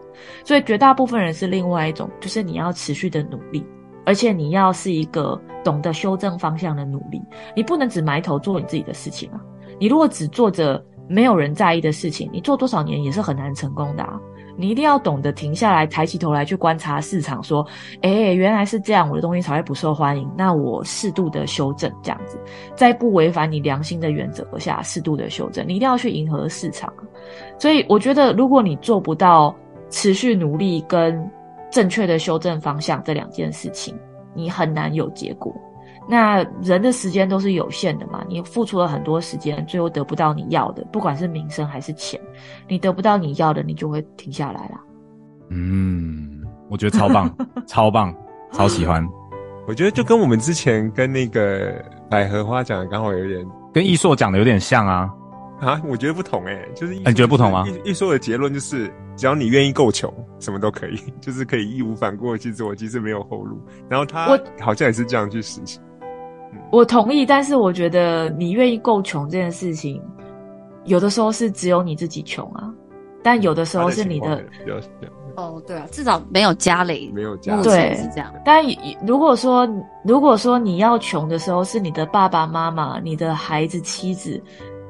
[0.45, 3.65] 所以绝大部分人是另外一种，就是你要持续的努力，
[4.05, 7.21] 而且你要是一个懂得修正方向的努力，
[7.55, 9.41] 你不能只埋头做你自己的事情啊，
[9.79, 14.19] 你如果只做着没有人在意的事情，你做多少年也是很难成功的啊。
[14.59, 17.65] 你一定要懂得停下来，抬起头来去观察市场，说
[18.03, 20.29] ：“哎、欸，原来是这样，我的东西才会不受欢迎。
[20.37, 22.37] 那我适度的修正，这样子，
[22.75, 25.65] 在不违反你良心的原则下，适度的修正。
[25.65, 26.93] 你一定要去迎合市场。
[27.57, 29.55] 所以，我觉得，如果你做不到
[29.89, 31.25] 持续努力跟
[31.71, 33.97] 正确的修正方向这两件事情，
[34.35, 35.55] 你很难有结果。”
[36.09, 42.19] 那人的时间都是有限的嘛，你付出了很多时间，最后得不到你要的，不管是名声还是钱，
[42.67, 44.81] 你得不到你要的，你就会停下来啦。
[45.49, 47.31] 嗯，我觉得超棒，
[47.67, 48.11] 超棒，
[48.51, 49.07] 超喜欢。
[49.67, 51.75] 我觉得就跟我们之前跟那个
[52.09, 55.13] 百合花讲的刚好有点，跟易硕讲的有点像啊。
[55.59, 57.65] 啊，我觉得不同哎、欸，就是，你觉得不同吗？
[57.83, 63.61] 易硕的结论就是，只要你愿意够穷，什么都可以， 就是可以义无反顾的去做，其实没有后路。
[63.87, 65.79] 然后他好像也是这样去实行。
[66.71, 70.01] 我同意，但是我觉得你愿意够穷这件事情，
[70.85, 72.73] 有的时候是只有你自己穷啊，
[73.23, 74.43] 但有的时候是你的。
[75.35, 78.33] 哦，对啊，至少没有家累，没有家累，对，是这样。
[78.43, 78.61] 但
[79.07, 79.65] 如果说
[80.03, 84.41] 如果说你要穷的时候，是你的爸爸妈妈、你的孩子、妻子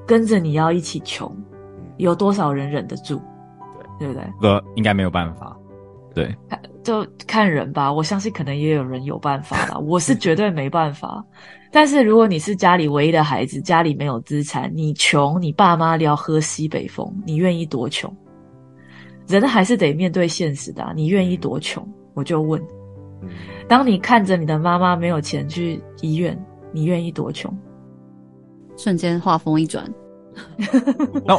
[0.08, 1.32] 跟着你要一起穷，
[1.98, 3.22] 有多少人忍得住？
[4.00, 4.50] 对，对不对？
[4.50, 5.56] 呃，应该没有办法。
[6.16, 6.36] 对，
[6.84, 7.92] 就看人吧。
[7.92, 11.24] 我相信可能也有人有办法啦，我是绝对没办法。
[11.72, 18.12] 但是如果你是家里唯一的孩子，家里没有资产，你穷，你爸妈要喝西北风，你愿意多穷？
[19.28, 21.88] 人还是得面对现实的啊，你愿意多穷？
[22.16, 22.60] 我就问，
[23.68, 26.36] 当你看着你的妈妈没有钱去医院，
[26.72, 27.56] 你愿意多穷？
[28.76, 29.88] 瞬间话锋一转，
[31.24, 31.38] 那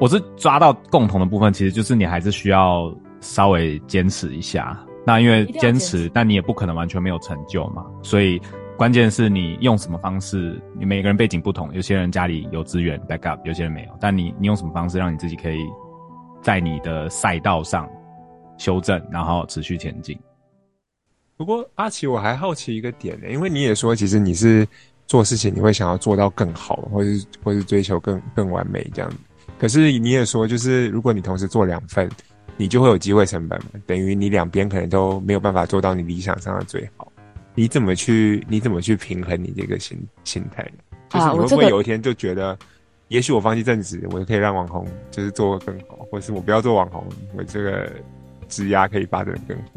[0.00, 2.92] 我是抓到共同的部分，其实就是你还是需要。
[3.20, 7.84] 稍微坚持一下，那因为坚持，但你也不可能完全没有成就嘛。
[8.02, 8.40] 所以
[8.76, 10.60] 关键是你用什么方式。
[10.78, 13.90] 你每个人背景不同，有些人家里有资源 backup，有些人没有。
[14.00, 15.66] 但你你用什么方式让你自己可以
[16.42, 17.88] 在你的赛道上
[18.56, 20.18] 修正，然后持续前进？
[21.36, 24.68] 不过阿奇，我还好奇一个点呢，因为你也说，其实你是
[25.06, 29.10] 做事情你会想要做到更好，或是或是追求更更完美这样。
[29.58, 32.08] 可是你也说，就是如果你同时做两份。
[32.56, 37.10] 你就会有机会成本嘛，等于你两边可能都没有办法做到你理想上的最好。
[37.54, 38.44] 你怎么去？
[38.48, 40.64] 你怎么去平衡你这个心心态？
[41.08, 42.56] 就是你会不会有一天就觉得，
[43.08, 47.04] 也许我放弃正职，我就可以让网红就是做得更好，或是我不要做网红，
[47.36, 47.90] 我这个
[48.48, 49.72] 职涯可以发展得更好？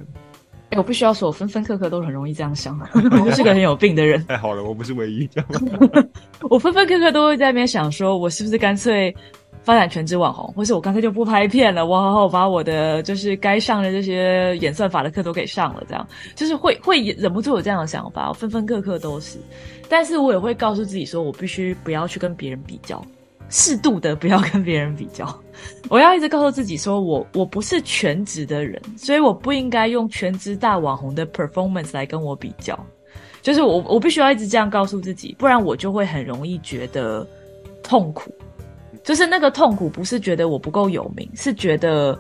[0.69, 4.24] 哎，我必须要说，我分分刻刻都很容易这样想， 我是个很有病的人。
[4.28, 5.49] 太 好了，我不是唯一这样。
[6.49, 9.13] 我分分刻刻都会在那边想，说我是不是干脆
[9.64, 19.38] 发展全职网红，或是我干脆就不拍片了，我好好把我的就是该上的这些演算法的课都给上了，这样就是会会忍不住有这样的想法，分分刻刻都是。
[19.88, 23.03] 但是我也会告诉自己说，我必须不要去跟别人比较。
[23.53, 25.28] 适度的不要跟别人比较，
[25.89, 32.80] 我要一直告诉自己说，我我不是全职的人，所以我不应该用全职大网红的 performance 来跟我比较。
[33.41, 37.28] 就是我我必须要一直这样告诉自己，不然我就会很容易觉得
[37.84, 38.34] 痛苦。
[39.03, 42.19] 就是那个痛苦不是觉得我不够有名，是觉得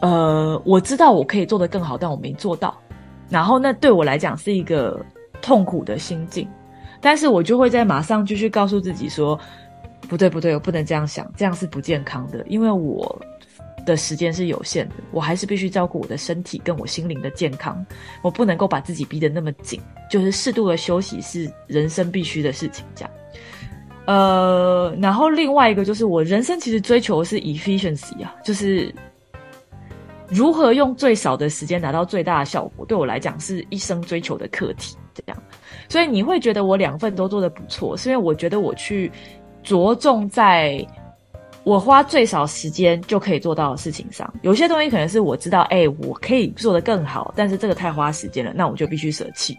[0.00, 2.76] 呃我知道我可以做得更好，但我没做到。
[3.28, 5.00] 然后那对我来讲是一个
[5.40, 6.48] 痛苦的心境，
[7.00, 9.38] 但是我就会在马上继续告诉自己说。
[10.08, 12.44] 不对不对，我不能这样想，这样是不健康的。
[12.48, 13.16] 因为我
[13.86, 17.86] 的时间是有限的，我还是必须照顾我的身体跟我心灵的健康。
[18.20, 22.84] 我不能够把自己逼得那么紧，就是适度的休息是人生必须的事情。
[22.96, 23.10] 这样，
[24.10, 28.92] 呃，然后另外一个就是我人生其实追求的是 efficiency 啊，就是
[30.28, 34.96] 如何用最少的时间达到最大的效果，对我来讲是一生追求的课题。
[35.14, 35.42] 这样，
[35.88, 39.10] 所以你会觉得我两份都做得不错，是因为我觉得我去。
[39.62, 40.82] 着重在
[41.64, 49.54] 我花最少时间就可以做到的事情上，有些东西可能是我知道，哎、我可以做得更好，但是这个太花时间了，那我就必须舍弃。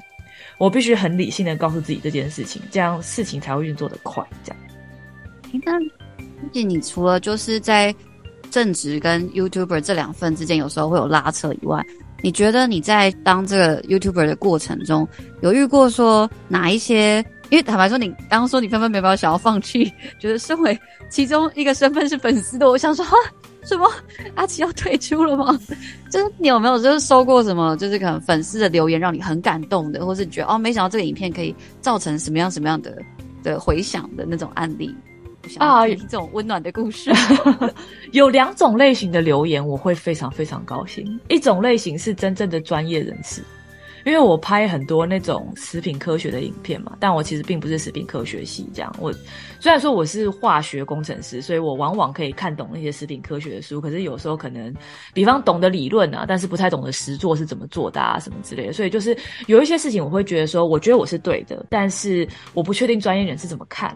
[0.62, 4.24] 我必须很理性的告诉自己这件事情，这样事情才会运作的快。
[4.44, 4.62] 这样。
[5.66, 7.94] 那，毕竟你除了就是在
[8.52, 11.84] 正职跟 YouTuber 这两份之间有时候会有拉扯以外，
[12.22, 15.08] 你觉得你在当这个 YouTuber 的过程中，
[15.42, 17.26] 有遇过说哪一些？
[17.50, 23.04] 因为坦白说，你刚刚说你分分秒秒想要放弃，觉 得身为其中一个身份是粉丝的，我想说，
[23.64, 23.90] 什么
[24.36, 25.60] 阿奇要退出了吗？
[26.12, 32.98] 就是你有没有就是收过什么，就是可能粉丝的留言让你很感动的，或是觉得哦，没想到这个影片可以造成什么样什么样的
[33.44, 34.94] 的回响的那种案例
[35.58, 35.88] 啊？
[35.88, 37.12] 这种温暖的故事，
[38.12, 41.20] 有两种类型的留言，我会非常非常高兴。
[41.30, 43.44] 一种类型是真正的专业人士。
[44.06, 48.96] 因为我拍很多那种食品科学的影片嘛，但我其实并不是食品科学系这样。
[49.00, 49.14] 我
[49.60, 54.74] 虽然说我是化学工程师，所以我往往可以看懂那些食品科学的书，可是有时候可能，
[55.14, 58.74] 比方懂得理论啊，但是不太懂得实作是怎么做的啊，什么之类的。
[58.74, 59.16] 所以就是
[59.48, 63.94] 有一些事情，我会觉得说，我觉得我是对的，但是我不确定专业人士怎么看。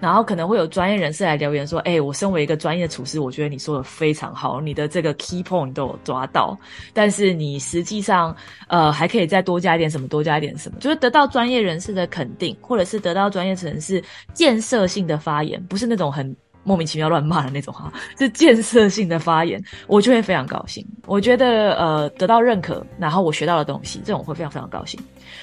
[0.00, 6.58] 然后可能会有专业人士来留言说：“哎，我身为一个专业厨师，我觉得你说的非常好，你的这个 key point 都有抓到，
[6.92, 8.34] 但是你实际上，
[8.68, 14.02] 呃，还可以再多加一点什么，多加一点什么，就是得到专业人士的肯定，或者是得到专业人士
[14.32, 20.86] 建设性的发言，不是那种很。”莫名其妙乱骂的那种哈， 是建设性的发言，我就会非常高兴。
[21.06, 25.00] 我觉得呃得到认可，然后我学到的东西，这种会非常非常高兴。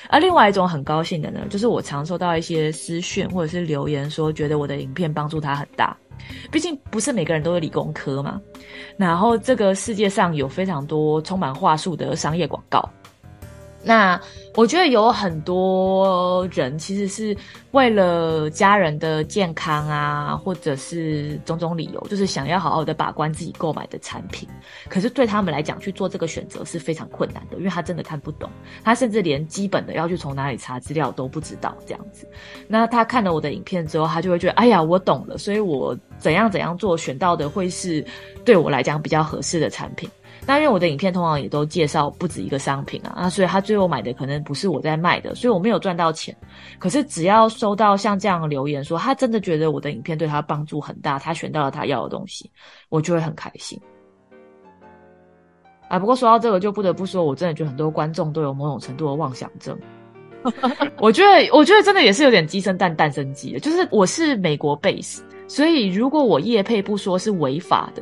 [0.10, 5.96] 而另外一种很高兴的呢，就是我常收到一些私讯或者是留言，说觉得我的影片帮助他很大。
[6.52, 8.40] 毕竟不是每个人都是理工科嘛，
[8.98, 12.88] 然后这个世界上有非常多充满话术的商业广告。
[13.82, 14.20] 那
[14.56, 17.36] 我觉得有很多人其实是
[17.72, 24.50] 为了家人的健康啊，或者是种种理由，就是想要好好的把关自己购买的产品。
[24.90, 28.50] 可是对他们来讲，去做这个选择是非常困难的，因为他真的看不懂，
[28.84, 32.28] 他甚至连基本的要去从哪里查资料都不知道这样子。
[32.68, 38.06] 那他看了我的影片之后，他就会觉得，哎呀，我懂了，所以我怎样怎样做，选到的会是
[38.44, 40.10] 对我来讲比较合适的产品。
[40.46, 46.36] 那因为我的影片通常也都介绍不止一个商品啊，那所以他最后买的可能不是我在卖的，所以我没有赚到钱。
[46.80, 52.50] 可是只要收到像这样的留言说，他真的觉得我的影片对他帮助很大，他选到了他要的东西，
[52.90, 53.80] 我就会很开心。
[55.88, 59.78] 啊，不过说到这个，就不得不说，我真的觉得很多观众都有某种程度的妄想症。
[60.98, 68.02] 我觉得，我觉得真的也是有点鸡生蛋，蛋生鸡的，就是我是美国 base，所以如果我业配不说是违法的。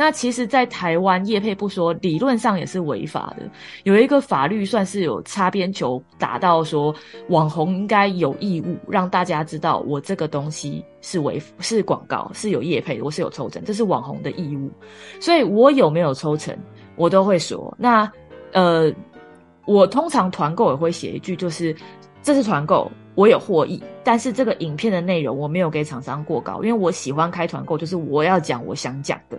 [0.00, 3.42] 那其实，在台湾业配不说，理论上也是违法的。
[3.82, 6.94] 有一个法律算是有擦边球打到说，
[7.30, 14.70] 网红应该有义务让大家知道，我这个东西是违是广告，是有业配，我是有抽成，这是网红的义务。
[15.18, 16.56] 所以我有没有抽成，
[16.94, 17.74] 我都会说。
[17.76, 18.08] 那
[18.52, 18.92] 呃，
[19.66, 21.74] 我通常团购也会写一句，就是
[22.22, 29.36] 这是团购，我有获益，但是这个影片的内容我没有给厂商过高，因为我喜欢开团购，就是我要讲我想讲的。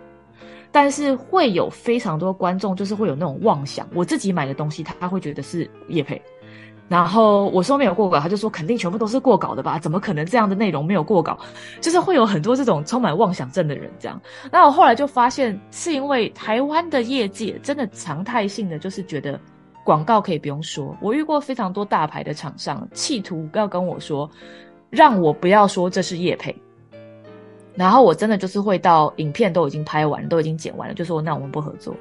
[0.72, 6.22] 但是会有非常多观众，就是会有那种妄想，我自己买的东西，他会觉得是叶配，
[6.88, 9.80] 然后我说没有过稿，他就说肯定全部都是过稿的吧？
[9.80, 11.38] 怎么可能这样的内容没有过稿？
[11.82, 14.22] 就是会有很多这种充满妄想症的人这样。
[14.52, 19.40] 那我后来就发现，是因为台湾的业界真的常态性的就是觉得
[19.84, 24.30] 广告可以不用说，我遇过非常多大牌的厂商，企图要跟我说，
[24.92, 26.56] 让我不要说这是叶配。
[27.80, 31.96] 然后我真的就是会到影片都已经拍完，都已经剪完了，就说那我们不合作，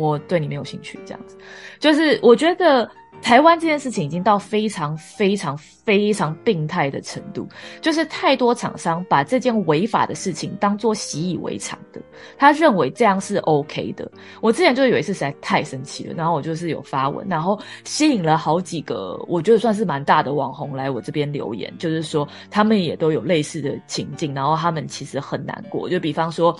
[0.00, 1.36] 我对你没有兴趣，这样子，
[1.78, 2.90] 就是我觉得。
[3.22, 7.46] 台湾这件事情已经到非常非常非常病态的程度，
[7.82, 12.00] 就是太多厂商把这件违法的事情当做习以为常的，
[12.38, 14.10] 他认为这样是 OK 的。
[14.40, 26.58] 我之前就有一次实在太生气了，然后我就是有发文，然后吸引了好几个我觉得算是蛮大的网红来我这边留言，就是说他们也都有类似的情境，然后他们其实很难过，就比方说。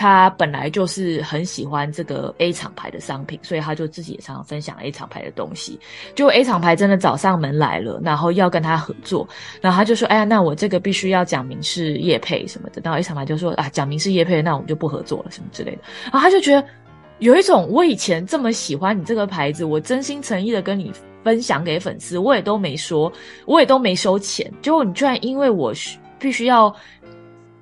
[0.00, 5.78] 他本来就是很喜欢这个 A 厂牌的商品，所以他就自己也常常分享 A 厂牌的东西。
[6.14, 9.28] 就 A 厂牌真的找上门来了，然后要跟他合作，
[9.60, 16.66] 然后他就说：“哎呀，那我这个必须要讲明是业配什么的。”然后 A 厂牌就说：“啊，讲明是业配，那我们就不合作了，什么之类的。”然后他就觉得
[17.18, 20.90] 有一种我以前这么喜欢你这个牌子，我真心诚意的跟你
[21.22, 23.12] 分享给粉丝，我也都没说，
[23.44, 25.74] 我也都没收钱，结果你居然因为我
[26.18, 26.74] 必须要。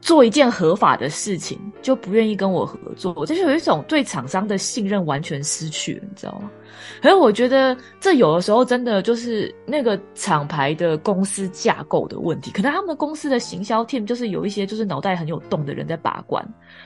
[0.01, 6.51] 做一件合法的事情，就不愿意跟我合作，我就是有一种对厂商的信任完全失去了，你知道吗？
[7.03, 16.45] 可是我觉得这有的时候真的就是那个厂牌的公司架构的问题，可能他们公司的行销 team 就是有一些就是脑袋很有洞的人在把关，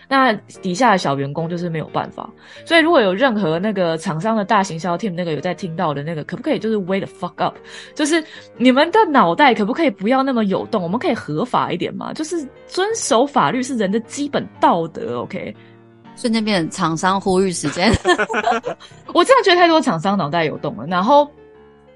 [0.08, 2.28] 那底下的小员工就是没有办法。
[2.64, 7.56] 所以如果有任何那个厂商的大行销 team 那个有在听到的那个，可不可以就是 wait the fuck up，
[7.94, 8.22] 就是
[8.56, 10.82] 你们的脑袋可不可以不要那么有洞？
[10.82, 12.12] 我们可以合法一点吗？
[12.12, 15.54] 就是遵守法律是人的基本道德，OK？
[16.16, 17.92] 瞬间变成厂商呼吁时间，
[19.12, 20.86] 我真的觉得太多厂商脑袋有洞了。
[20.86, 21.28] 然后，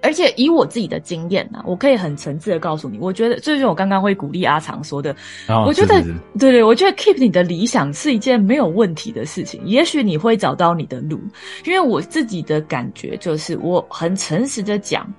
[0.03, 5.15] 而且以我自己的经验呢，我可以很诚挚的告诉你，我觉得这就是我刚刚会鼓励阿长说的。
[5.49, 9.61] 哦、我觉得，是是是对对，我觉得 keep 你的理想是一件没有问题的事情。
[9.65, 11.21] 也许你会找到你的路，
[11.65, 15.13] 因为我自己的感觉就是，我很诚实的讲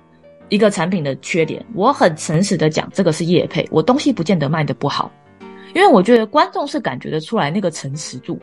[0.48, 5.10] 一个产品的缺点，我很诚实的讲这个是业配，我东西不见得卖的不好，
[5.74, 8.38] 因为我觉得观众是感觉得出来那个诚实度。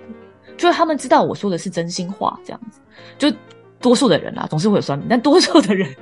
[0.58, 2.80] 就是他们知道我说的是真心话，这样子，
[3.18, 3.32] 就
[3.80, 5.93] 多数的人啦，总是会有酸民， 但多数的人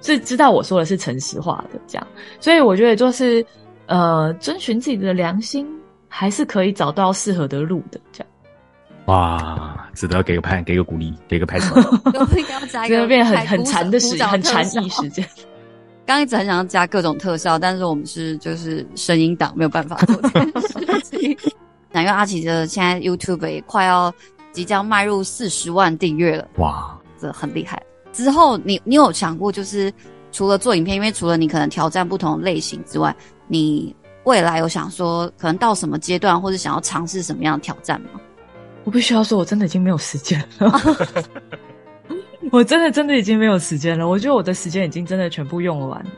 [0.00, 2.06] 是知道我说的是诚实话的，这样，
[2.40, 3.44] 所以我觉得就是
[3.86, 5.66] 呃，遵循自己的良心，
[6.08, 8.28] 还是可以找到适合的路的，这样。
[9.06, 11.74] 哇，值得给个拍，给个鼓励，给个拍手。
[12.86, 15.26] 真的变很很馋的时间，很馋意时间。
[16.06, 20.28] 刚一直很想要加各种特效，但是我们是就是声音档，没有办法做这
[20.84, 21.36] 件事情。
[21.92, 24.12] 那因为阿奇的现在 YouTube 也快要
[24.50, 27.82] 即将迈入四十万订阅了，哇，这很厉害。
[28.12, 29.92] 之后你你有想过，就是
[30.32, 33.14] 除了做影片，因为除了你可能挑战不同类型之外，
[33.46, 38.08] 你未来有想说可能到什么阶段，或者想要尝试什么样的挑战吗？
[38.84, 40.72] 我必须要说，我真的已经没有时间了，
[42.50, 44.08] 我真的真的已经没有时间了。
[44.08, 46.10] 我觉得我的时间已经真的全部用完了。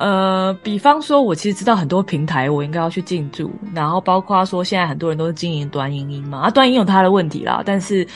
[0.00, 8.06] 呃，比方说，我其实知道很多平台，我应该要去进驻，然后包括说，现在很多人都是经营短影音嘛，啊，短影音有它的问题啦，但是，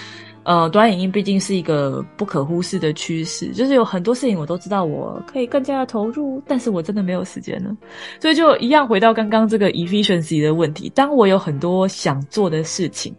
[0.45, 7.77] 呃，短影音毕竟是一个不可忽视的趋势，就是有很多事情我都知道，我可以更加的投入，但是我真的没有时间了，
[8.19, 13.15] 所以就一样回到刚刚这个 efficiency 的问题，当我有很多想做的事情，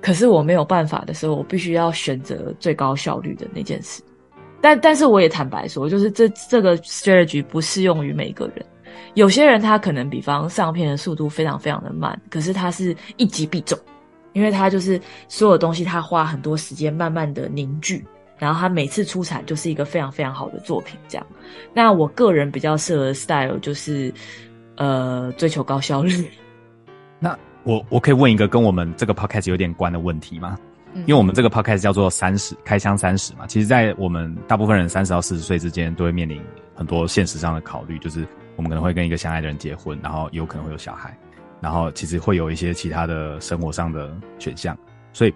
[0.00, 4.00] 可是我没有办法的时候，我必须要选择最高效率的那件事。
[4.64, 8.64] 但但是我也坦白说，就是这这个 strategy 不适用于每个人。
[9.12, 13.78] 有些人他可能比方上片的速度非常非常的慢，可是他是一击必中，
[14.32, 14.98] 因为他就是
[15.28, 18.02] 所有东西他花很多时间慢慢的凝聚，
[18.38, 20.98] 然后他每次出产就是一个非常非常好的作品。
[21.08, 21.26] 这样，
[21.74, 24.10] 那我个人比较适合 style 就是
[24.78, 26.26] 呃追求高效率。
[27.20, 30.58] 那我我可以问一个跟我们这个 podcast 有点关的问题吗？
[30.94, 36.40] 因为我们这个 podcast 叫做三十开箱三十嘛，其实，在我们大部分人三十到四十岁之间，都会面临
[36.74, 38.26] 很多现实上的考虑，就是
[38.56, 41.16] 我们可能会跟一个相爱的人结婚，然后有可能会有小孩，
[41.60, 44.76] 然后其实会有一些其他的生活上的选项。
[45.12, 45.34] 所以，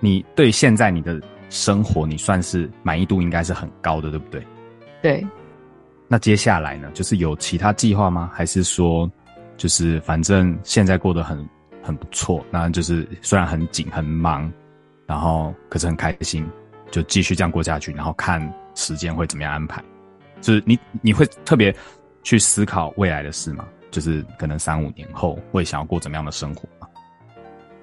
[0.00, 1.20] 你对现在你的
[1.50, 4.46] 生活，你算是满意度应该是很高的，对不对？
[5.02, 5.26] 对。
[6.06, 8.30] 那接下来呢，就是有其他计划吗？
[8.32, 9.10] 还是说，
[9.56, 11.48] 就是反正现在过得很
[11.82, 14.52] 很不错，那就是虽然很紧很忙。
[15.06, 16.48] 然后可是很开心，
[16.90, 19.82] 就继续这样过下去，然后看时间会怎么样安排。
[20.40, 21.74] 就是你你会特别
[22.22, 23.66] 去思考未来的事吗？
[23.90, 26.88] 就是可能三五年后会想要过怎么样的生活吗？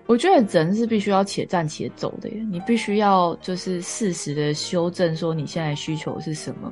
[0.08, 6.72] 我觉得人是必须要且战且走的耶，你必须要就是适时的修正说你现在需求是什么。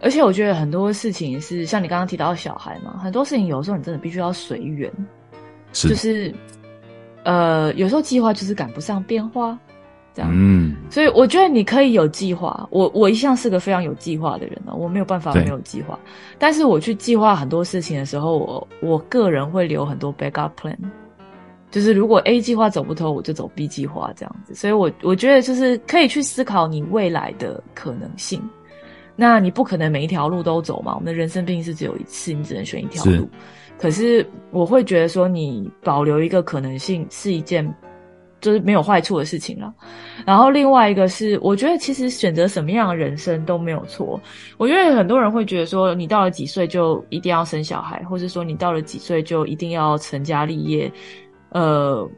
[0.00, 4.90] 而且我觉得很多事情是像你刚刚提到小孩嘛，很多事情有时候你真的必须要随缘，
[5.72, 6.34] 是就是。
[7.24, 9.58] 呃，有时候计划就是赶不上变化，
[10.14, 12.66] 这样，嗯，所以我觉得你可以有计划。
[12.70, 15.98] 我我一向是个非常有计划的人呢，我没有办法没有计划。
[16.38, 20.76] 但是我去计划很多事情的时候，我我个人会留很多 backup plan，
[21.70, 24.54] 就是如果 A 计划走不通，我就走 B 计划这样子。
[24.54, 28.42] 所以我我觉得就是可以去思考你未来的可能性。
[29.14, 33.28] 那你不可能每一条路都走嘛，我们的人生毕竟是只有一次，你只能选一条路。
[33.80, 37.74] 可是我会觉得说，你保留一个可能性是一件。
[38.42, 39.70] 就是没有坏处的事情了。
[40.24, 44.18] 然后另外一个是，我觉得其实选择什么样的人生都没有错。
[44.56, 50.90] 我觉得很多人会觉得说，你到了几岁就一定要生小孩，或是说你到了几岁就一定要成家立业。
[51.50, 52.08] 呃，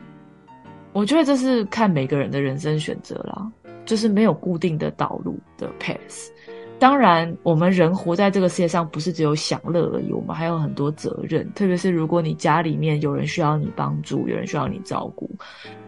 [0.93, 3.51] 我觉得这是看每个人的人生选择啦，
[3.85, 6.29] 就是没有固定的道路的 path。
[6.83, 11.49] 当然，我们人活在这个世界上，不是只有享乐而已，我们还有很多责任。
[11.55, 15.31] 特别是如果你家里面有人需要你帮助，有人需要你照顾，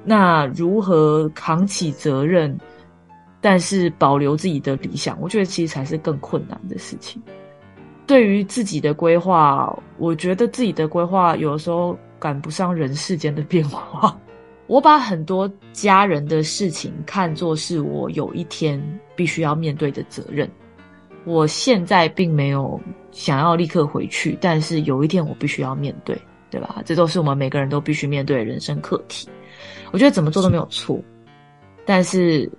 [0.05, 2.57] 那如何扛起责任，
[3.41, 7.21] 但是保留自己的理想，我觉得其实才是更困难的事情。
[8.07, 14.17] 对于自己的规划，我觉得自己的规划有的时候赶不上人世间的变化。
[14.69, 18.81] 我把很多家人的事情看作是我有一天
[19.17, 20.49] 必须要面对的责任。
[21.25, 26.17] 我现在并没有想要立刻回去，但是有一天我必须要面对，
[26.51, 26.83] 对吧？
[26.85, 29.29] 这都是我们每个人都必须面对的人生课题。
[29.91, 31.01] 我觉得怎么做都没有错，
[31.87, 32.51] 但是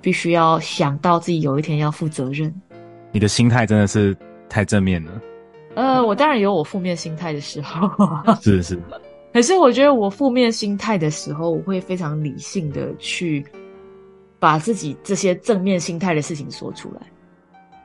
[0.00, 2.52] 必须要想到自己有一天要负责任。
[3.12, 4.16] 你的心态真的是
[4.48, 5.12] 太正面了。
[5.74, 7.88] 呃，我当然有我负面心态的时候，
[8.42, 8.78] 是是。
[9.32, 13.44] 可是我觉得我负面心态的时候，我会非常理性的去
[14.38, 17.02] 把自己这些正面心态的事情说出来。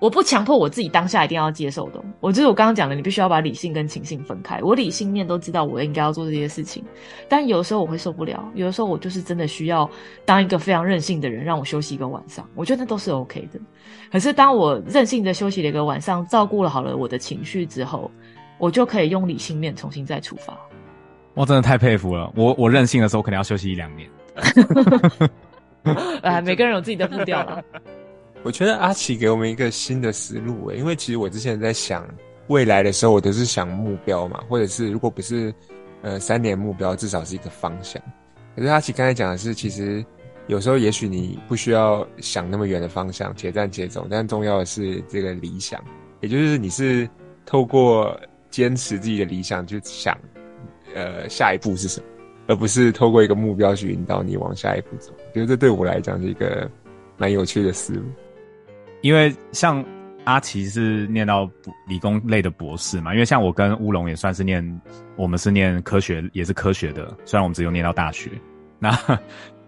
[0.04, 4.60] 我不强迫我自己当下一定要接受的，我就是我刚刚讲的，你必须要把理性跟情绪分开。
[4.62, 6.84] 我理性面都知道我应该要做这些事情，
[7.30, 9.90] 但有的时候我会受不了，有的时候我就是真的需要
[10.26, 13.58] 当一个非常任性的人，让我休息一个晚上，我觉得那都是 OK 的。
[14.12, 18.12] 可是当我任性的休息了一个晚上，照顾了好了我的情绪之后，
[18.58, 20.54] 我就可以用理性面重新再出发。
[21.34, 24.10] 我真的太佩服了，我我任性的时候可能要休息一两年。
[26.24, 27.64] 哎，每个人有自己的步调了。
[28.44, 32.06] 我觉得阿奇给我们一个新的思路诶，因为其实我之前在想
[32.48, 35.54] 未来的时候，我都是想目标嘛，或者是如果不是
[36.02, 38.02] 呃三年目标，至少是一个方向。
[38.54, 40.06] 可是阿奇刚才讲的是，其实
[40.48, 45.82] 有时候也许你不需要想那么远的方向，且战且走，但重要的是这个理想，
[46.20, 47.10] 也就是你是
[47.46, 48.20] 透过
[48.52, 50.18] 坚持自己的理想去想，
[50.94, 52.08] 呃下一步是什么，
[52.48, 55.14] 而不是透过一个目标去引导你往下一步走。
[55.34, 56.70] 觉得这对我来讲是一个
[57.16, 58.04] 蛮有趣的思路。
[59.04, 59.84] 因为像
[60.24, 61.48] 阿奇是念到
[61.86, 64.82] 理工类的博士嘛，因为像我跟乌龙也算是念，
[65.18, 68.32] 我们是念科学，也是科学的，虽然我们只有念到大学。
[68.80, 68.98] 那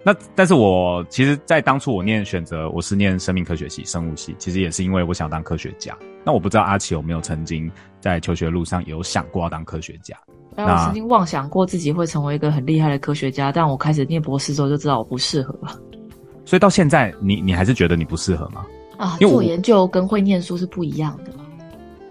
[0.05, 5.97] 那但是我其实，在当初我念选择我是念生命科学系、生物系，其实也是因为我想当科学家。
[6.23, 7.69] 那我不知道阿奇有没有曾经
[7.99, 10.15] 在求学路上有想过要当科学家？
[10.55, 15.77] 我曾经妄想过自己会成为一个很厉害的科学家，但我开始念博士之后就知道我不适合了。
[16.45, 18.65] 所以到现在，你你还是觉得你不适合吗？
[18.97, 21.31] 啊，做研究跟会念书是不一样的。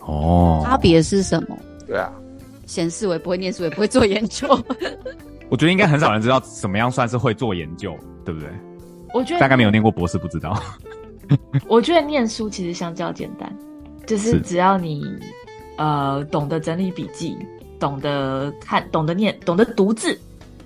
[0.00, 1.56] 哦，差别是什么？
[1.86, 2.12] 对啊，
[2.66, 4.48] 显示我也不会念书，也不会做研究。
[5.48, 8.48] 我觉得应该很少人知道怎么样算是会做研究，对不对？
[9.12, 10.60] 我觉得大概没有念过博士，不知道。
[11.68, 13.50] 我觉得念书其实相较简单，
[14.06, 15.04] 就是只要你
[15.76, 17.36] 呃懂得整理笔记，
[17.78, 20.18] 懂得看，懂得念，懂得读字，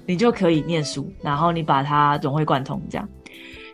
[0.07, 3.09] 你就可以念书，然后你把它融会贯通，这样。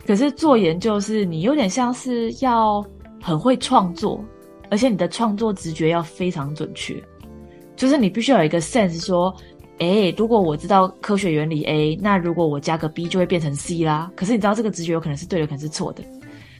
[0.05, 2.85] 可是做研究是你有点像是要
[3.21, 4.23] 很会创作，
[4.69, 7.01] 而且你的创作直觉要非常准确，
[7.75, 9.35] 就是你必须要有一个 sense 说，
[9.79, 14.11] 诶，如果我知道科学原理 A，那如果我加个 B 就会变成 C 啦。
[14.15, 16.03] 可是你知道这个直觉有可能是对的，可能是错的，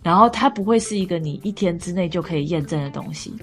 [0.01, 3.34] 然后它不会是一个你一天之内就可以验证的东西，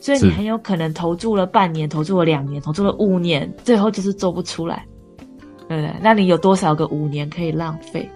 [0.00, 4.84] 所以你很有可能投注了半年，投注了两年，投注了五年，最后就是做不出来，
[5.68, 5.94] 对不对？
[6.02, 8.08] 那你有多少个五年可以浪费？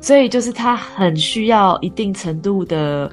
[0.00, 3.10] 所以就是他很需要一定程度的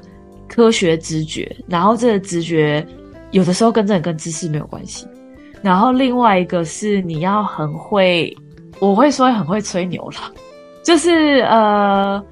[0.48, 2.86] 科学直觉，然后这个直觉
[3.32, 5.06] 有的时候跟这跟知识没有关系。
[5.62, 8.34] 然后另外一个是你要很会，
[8.80, 10.32] 我会说很会吹牛啦，
[10.86, 12.24] 就是呃，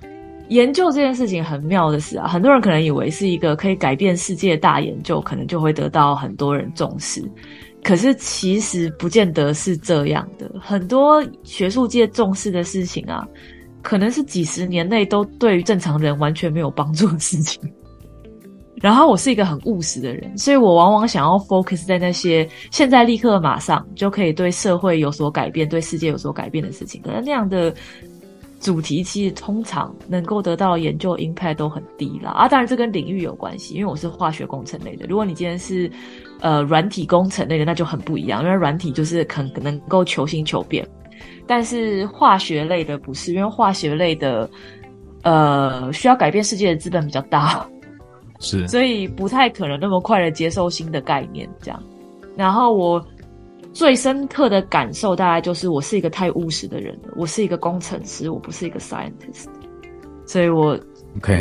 [0.48, 7.22] 研究这件事情很妙的是啊，很多人可能以为是一个可以改变世界的大研究，可能就会得到很多人重视，
[7.84, 10.50] 可是其实不见得是这样的。
[10.62, 13.28] 很多学术界重视的事情啊。
[13.86, 17.62] 可能是几十年内都对于正常人完全没有帮助的事情。
[18.82, 27.00] 然后我是一个很务实的人，所以我往往想要 focus 在那些现在立刻马上就可以对社会有所改变、对世界有所改变的事情。
[27.04, 27.74] 可能那样的
[28.60, 32.32] 主题其实通常能够得到研究 impact 都很低啦。
[32.32, 35.06] 啊，当然这跟领域有关系，因为我是化学工程类的。
[35.08, 35.90] 如果你今天是
[36.42, 40.86] 呃软体工程类的，那就很不一样，因为软体就是可能能够求新求变。
[41.48, 44.50] 但是化学类的不是，因为化学类的
[45.24, 47.66] 呃需要改变世界的资本比较大，
[48.40, 51.82] 是，所以不太可能那么快的接受新的概念这样。
[52.36, 53.06] 然后我。
[53.74, 57.10] 最深刻的感受大概就是，我是一个太务实的人了。
[57.18, 59.48] 我是一个工程师，我不是一个 scientist，
[60.26, 60.80] 所以我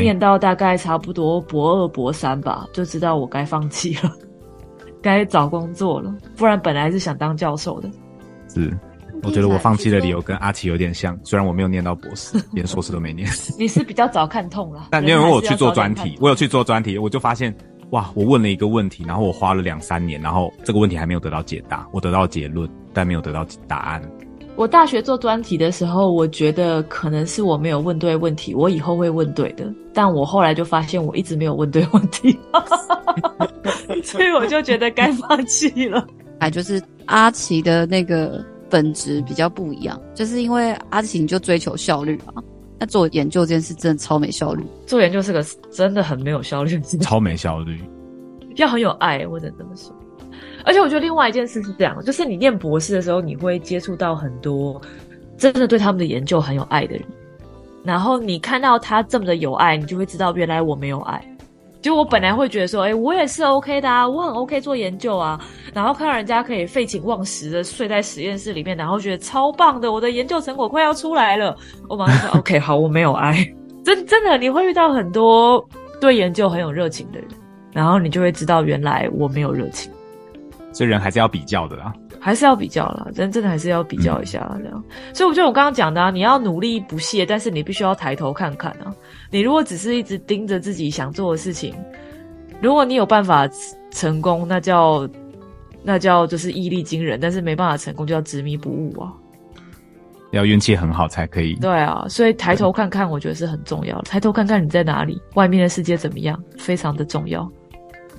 [0.00, 4.12] 念到大概差不多博二博三吧，就知道我该放弃了，
[5.00, 6.12] 该找工作了。
[6.36, 7.88] 不然本来是想当教授的。
[8.48, 8.76] 是，
[9.24, 13.28] 我觉得我放弃的理由跟阿奇有点像，虽然我没有念到博士， 连硕士都没念。
[13.58, 17.54] 你是比较早看痛了，但因为我去做专题，我有去做专题，我就发现。
[17.90, 18.10] 哇！
[18.14, 21.86] 我问了一个问题，然后我花了两三年，然后这个问题还没有得到解答。
[21.92, 24.02] 我得到结论，但没有得到答案。
[24.56, 29.72] 我大学做专题的时候，我觉得可能是我没有问对问题，我以后会问对的。
[29.92, 32.36] 但我后来就发现，我一直没有问对问题，
[34.02, 36.04] 所以我就觉得该放弃了。
[36.40, 38.44] 哎，就是阿奇的那个
[38.74, 42.42] 本质比较不一样，就是因为阿奇你就追求效率嘛。
[42.76, 47.80] 那做研究这件事真的超没效率，做研究是个真的很没有效率，超没效率，
[48.58, 49.94] 要很有爱，我只能这么说。
[50.64, 54.82] 而且我觉得另外一件事是这样，就是你念博士的时候，你会接触到很多
[55.38, 57.04] 真的对他们的研究很有爱的人，
[57.84, 61.24] 然后你看到他这么的有爱，你就会知道原来我没有爱。
[61.84, 65.38] 就我本来会觉得说，哎、欸，我也是 OK 的啊，我很 OK 做研究啊，
[65.74, 71.54] 然后看到人家可以废寝忘食的睡在实验室里面，然后觉得超棒的，我的研究成果快要出来了，
[71.86, 73.34] 我马上说 OK，好，我没有爱，
[73.84, 75.62] 真真的，你会遇到很多
[76.00, 77.28] 对研究很有热情的人，
[77.70, 79.92] 然后你就会知道原来我没有热情，
[80.72, 81.92] 所以人还是要比较的啦。
[82.18, 84.82] 还是要比较啦，真真的还是要比较一下这样。
[84.88, 88.88] 嗯、所以我觉得我刚刚讲的啊，你要努力不懈，但是你必须要抬头看看啊。
[89.34, 91.74] 你如果只是一直盯着自己想做的事情，
[92.60, 93.48] 如果你有办法
[93.90, 95.08] 成功，那叫
[95.82, 99.12] 那叫就是毅力惊人；但是没办法成功，就要执迷不悟啊。
[100.30, 101.56] 要运气很好才可以。
[101.56, 104.02] 对啊，所以抬头看看，我觉得是很重要的。
[104.04, 107.50] 抬头看看你在哪里，外面的世界怎么样，非常的重要。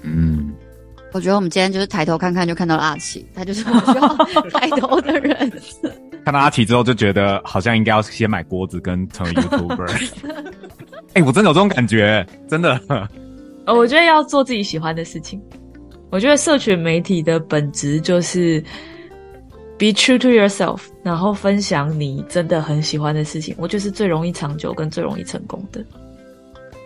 [0.02, 0.52] 嗯。
[1.14, 4.08] 我觉得我们今天就是抬头看看就看到了阿奇，他就是我需要
[4.52, 5.50] 抬头的人。
[6.26, 10.10] 看到阿奇之后就觉得好像应该要先买锅子跟成为 YouTuber。
[11.14, 12.82] 哎、我真的有这种感觉，真的。
[13.66, 15.40] 呃， 我觉得要做自己喜欢的事情。
[16.10, 18.60] 我觉得社群媒体的本质就是
[19.78, 25.86] be true to yourself，然后分享你真的很喜欢的事情，我觉得是最容易长久跟最容易成功的。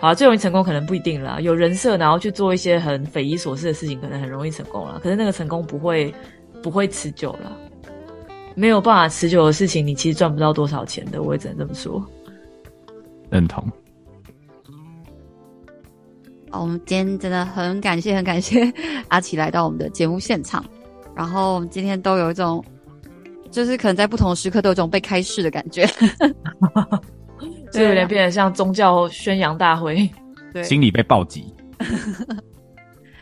[0.01, 1.39] 好，最容易成功可能不一定啦。
[1.39, 4.99] 有人设，然后去做一些很匪夷所思的事情，可能很容易成功啦。
[5.01, 6.13] 可是那个成功不会
[6.61, 7.51] 不会持久啦。
[8.59, 11.21] 没有办法持久的事情，你其实赚不到多少钱的。
[11.23, 12.05] 我也只能这么说。
[13.29, 13.65] 认同。
[16.51, 18.69] 好，我们今天真的很感谢，很感谢
[19.07, 20.65] 阿奇来到我们的节目现场。
[21.15, 22.61] 然后我们今天都有一种，
[23.49, 25.87] 就是可能在不同的时刻都有一种被开示的感觉。
[27.71, 30.09] 就有点变得像宗教宣扬大会，
[30.51, 31.45] 对，心里被暴击。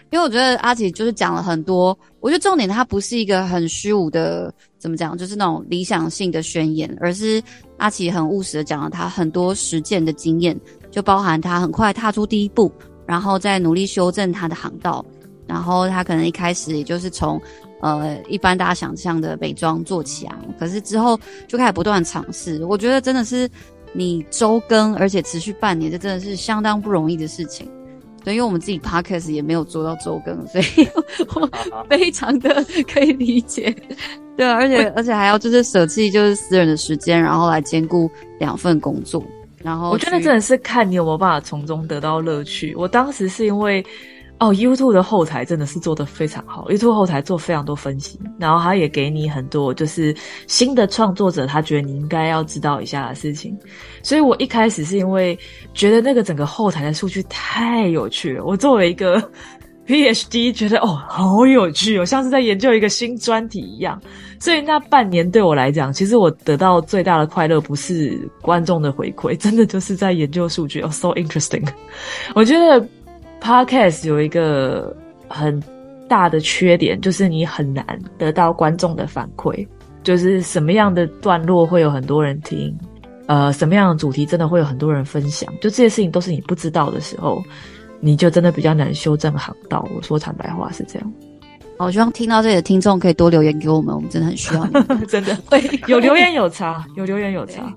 [0.10, 7.42] 因为我觉得阿奇就是讲了很多，我觉得重点他不是一个很虚无的，怎么讲，就是那种理想性的宣言，而是
[7.78, 10.60] 阿奇很务实的讲了他很多实践的经验，
[10.90, 12.72] 就包含他很快踏出第一步，
[13.06, 15.06] 然后再努力修正他的航道，
[15.46, 17.42] 然后他可能一开始也就是从
[17.82, 23.50] 呃一般大家想象的美妆做起啊，可是之后就开始不断尝试，我觉得真的是。
[23.94, 27.68] 你周更，而且持续半年，这真的是相当不容易的事情。
[28.28, 30.86] 对，因为我们自己 podcast 也没有做到周更， 所以
[31.34, 31.50] 我
[31.88, 33.74] 非常的可以理解。
[34.36, 39.24] 对啊，而且而且还要就是舍弃就是私人的时间，然后来兼顾两份工作。
[39.64, 42.76] 然后我觉得真的是看你有没有办法从中得到乐趣。
[42.76, 43.82] 我当时是因为。
[44.40, 46.68] 哦，YouTube 的后台真的是做得非常好。
[46.70, 50.16] YouTube 后台做非常多分析，然后他也给你很多就是
[50.46, 53.58] 新的创作者他觉得你应该要知道一下的事情。
[54.04, 55.38] 所以我一开始是因为
[55.74, 58.46] 觉得那个整个后台的数据太有趣了。
[58.46, 59.20] 我作为一个
[59.88, 64.00] PhD，觉得哦好有趣哦，像是在研究一个新专题一样。
[64.40, 70.80] 所以那半年对我来讲，其实我得到最大的快乐不是观众的回馈，真的就是在研究数据。
[70.82, 71.68] 哦，so interesting。
[72.36, 72.88] 我觉得。
[73.42, 74.96] Podcast 有一个
[75.28, 75.62] 很
[76.08, 77.86] 大的缺点，就是你很难
[78.18, 79.66] 得到观众的反馈，
[80.04, 82.78] 就是什么样的段落会有很多人听，
[83.28, 87.42] 呃，什么样的主题真的会有很多人分享，就这些事情都是你不知道的时候，
[88.00, 89.88] 你就真的比较难修正航道。
[89.96, 91.14] 我说坦白话是这样。
[91.78, 97.72] 好，我希望听到这里的听众可以多留言给我们，我们真的很需要你，真的会有留言有差，有留言有差。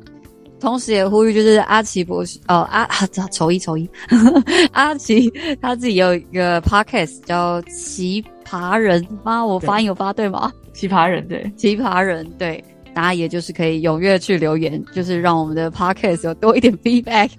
[0.60, 3.88] 同时也呼吁，就是阿奇博士哦，阿 啊，丑一丑一，
[4.72, 9.44] 阿奇他自己有一个 podcast 叫《奇葩人》吗？
[9.44, 10.52] 我发音有发对吗？
[10.72, 12.62] 奇葩人对，奇葩人对，
[12.94, 17.30] 大家也就是可以踊跃去留言，就是让我们的 podcast 有多一点 feedback。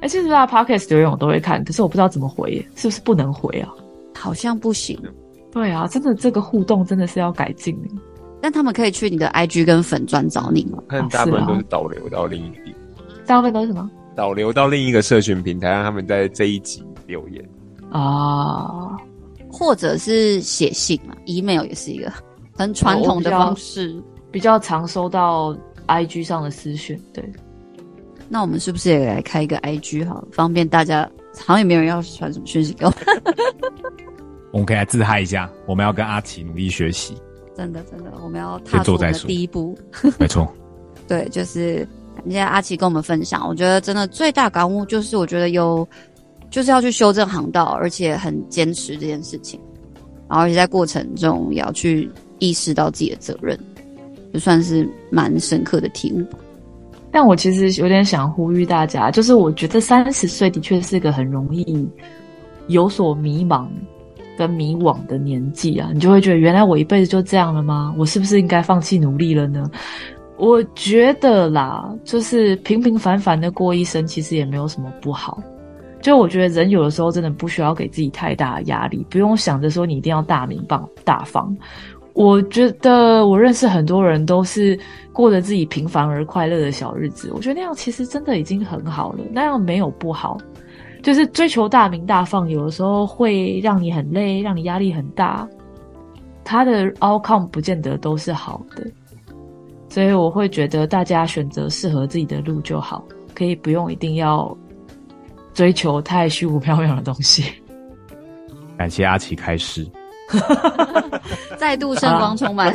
[0.00, 3.68] 哎、欸，其实大家 podcast 留言我都会看，可是我不知道怎么回，是不是不能回啊？
[4.14, 4.98] 好像不行。
[5.52, 7.76] 对啊，真的这个互动真的是要改进。
[8.42, 10.82] 但他们可以去你的 IG 跟粉专找你吗？
[10.88, 12.74] 看大部分都是导流到另一个地，
[13.24, 13.88] 大部分都是什么？
[14.16, 17.42] 导流到另一个社群平台，让他们在这一集留言
[17.90, 18.96] 啊，
[19.50, 22.12] 或者是写信嘛，email 也是一个
[22.56, 24.02] 很传统的方式，
[24.32, 25.56] 比较常收到
[25.86, 27.00] IG 上的私讯。
[27.12, 27.24] 对，
[28.28, 31.08] 那我们是不是也来开一个 IG 好，方便大家？
[31.46, 32.92] 好像也没有人要传什么讯息给我。
[34.52, 37.14] 我们可以来自嗨一下，我们要跟阿奇努力学习。
[37.56, 39.76] 真的，真的，我们要踏出我们的第一步。
[40.18, 40.50] 没错，
[41.06, 43.46] 对，就是感谢阿奇跟我们分享。
[43.46, 45.86] 我觉得真的最大感悟就是，我觉得有
[46.50, 49.60] 就是要去修正航道，而且很坚持这件事情，
[50.28, 53.58] 然后而且在过程中也要去意识到自己的责任，
[54.32, 56.24] 就算是蛮深刻的体悟。
[57.10, 61.86] 但我其实有点想呼吁大家，就是我觉得三十岁的确是个很容易
[62.68, 63.68] 有所迷茫。
[64.36, 67.94] 跟迷惘的年纪啊，你就会觉得原来我一辈子就这样了吗？
[67.96, 69.70] 我是不是应该放弃努力了呢？
[70.38, 75.40] 我觉得啦，就是平平凡凡的过一生，其实也没有什么不好。
[76.00, 81.56] 就我觉得人有的时候真的不需要给自己太大的压力，不用想着说你一定要大名大大方。
[82.14, 84.78] 我觉得我认识很多人都是
[85.12, 90.36] 过着自己平凡而快乐的小日子，我觉得那样其实真的已经很好了，那样没有不好。
[91.02, 95.46] 就是追求大名大放，有的时候会让你很累，让你压力很大。
[96.44, 98.84] 它的 outcome 不见得都是好的，
[99.88, 103.04] 所以我会觉得大家选择适合自己的路就好，
[103.34, 104.56] 可以不用一定要
[105.54, 107.44] 追求太虚无缥缈的东西。
[108.78, 109.86] 感谢阿奇开始，
[111.56, 112.74] 再度圣光充满，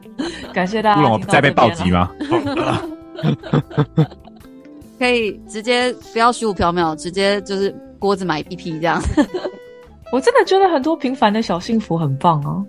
[0.52, 1.00] 感谢大家。
[1.00, 2.10] 乌龙再被暴击吗？
[4.98, 9.02] 可以直接不要虚无缥缈，直接就是锅子买一批这样。
[10.12, 12.64] 我真的觉得很多平凡的小幸福很棒哦。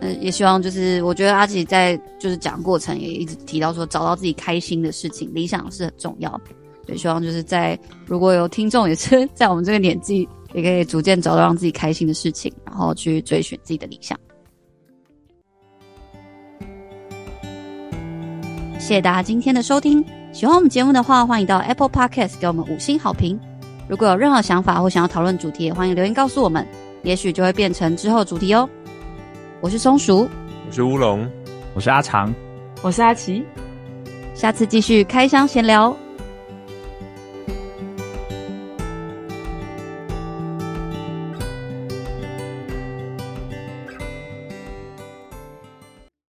[0.00, 6.42] 嗯， 也希望就是我觉得阿奇在就是讲过程也一直提到说，找到自己开心的事情，理想是很重要的。
[6.86, 14.18] 对，希望就是在如果有听众也是在我们这个年纪，也可以逐渐找到让自己开心的事情，然后去追寻自己的理想。
[18.78, 20.04] 谢谢大家今天的收听。
[20.32, 23.38] 喜欢我们节目的话，欢迎到 Apple Podcast 给我们五星好评。
[23.88, 26.64] 如果有任何想法或想要讨论主题，也欢迎留言告诉我们，
[27.02, 28.68] 也许就会变成之后主题哦。
[29.60, 30.28] 我是松鼠，
[30.68, 31.28] 我是乌龙，
[31.74, 32.32] 我是阿长，
[32.80, 33.44] 我是阿奇，
[34.32, 35.94] 下次继续开箱闲聊。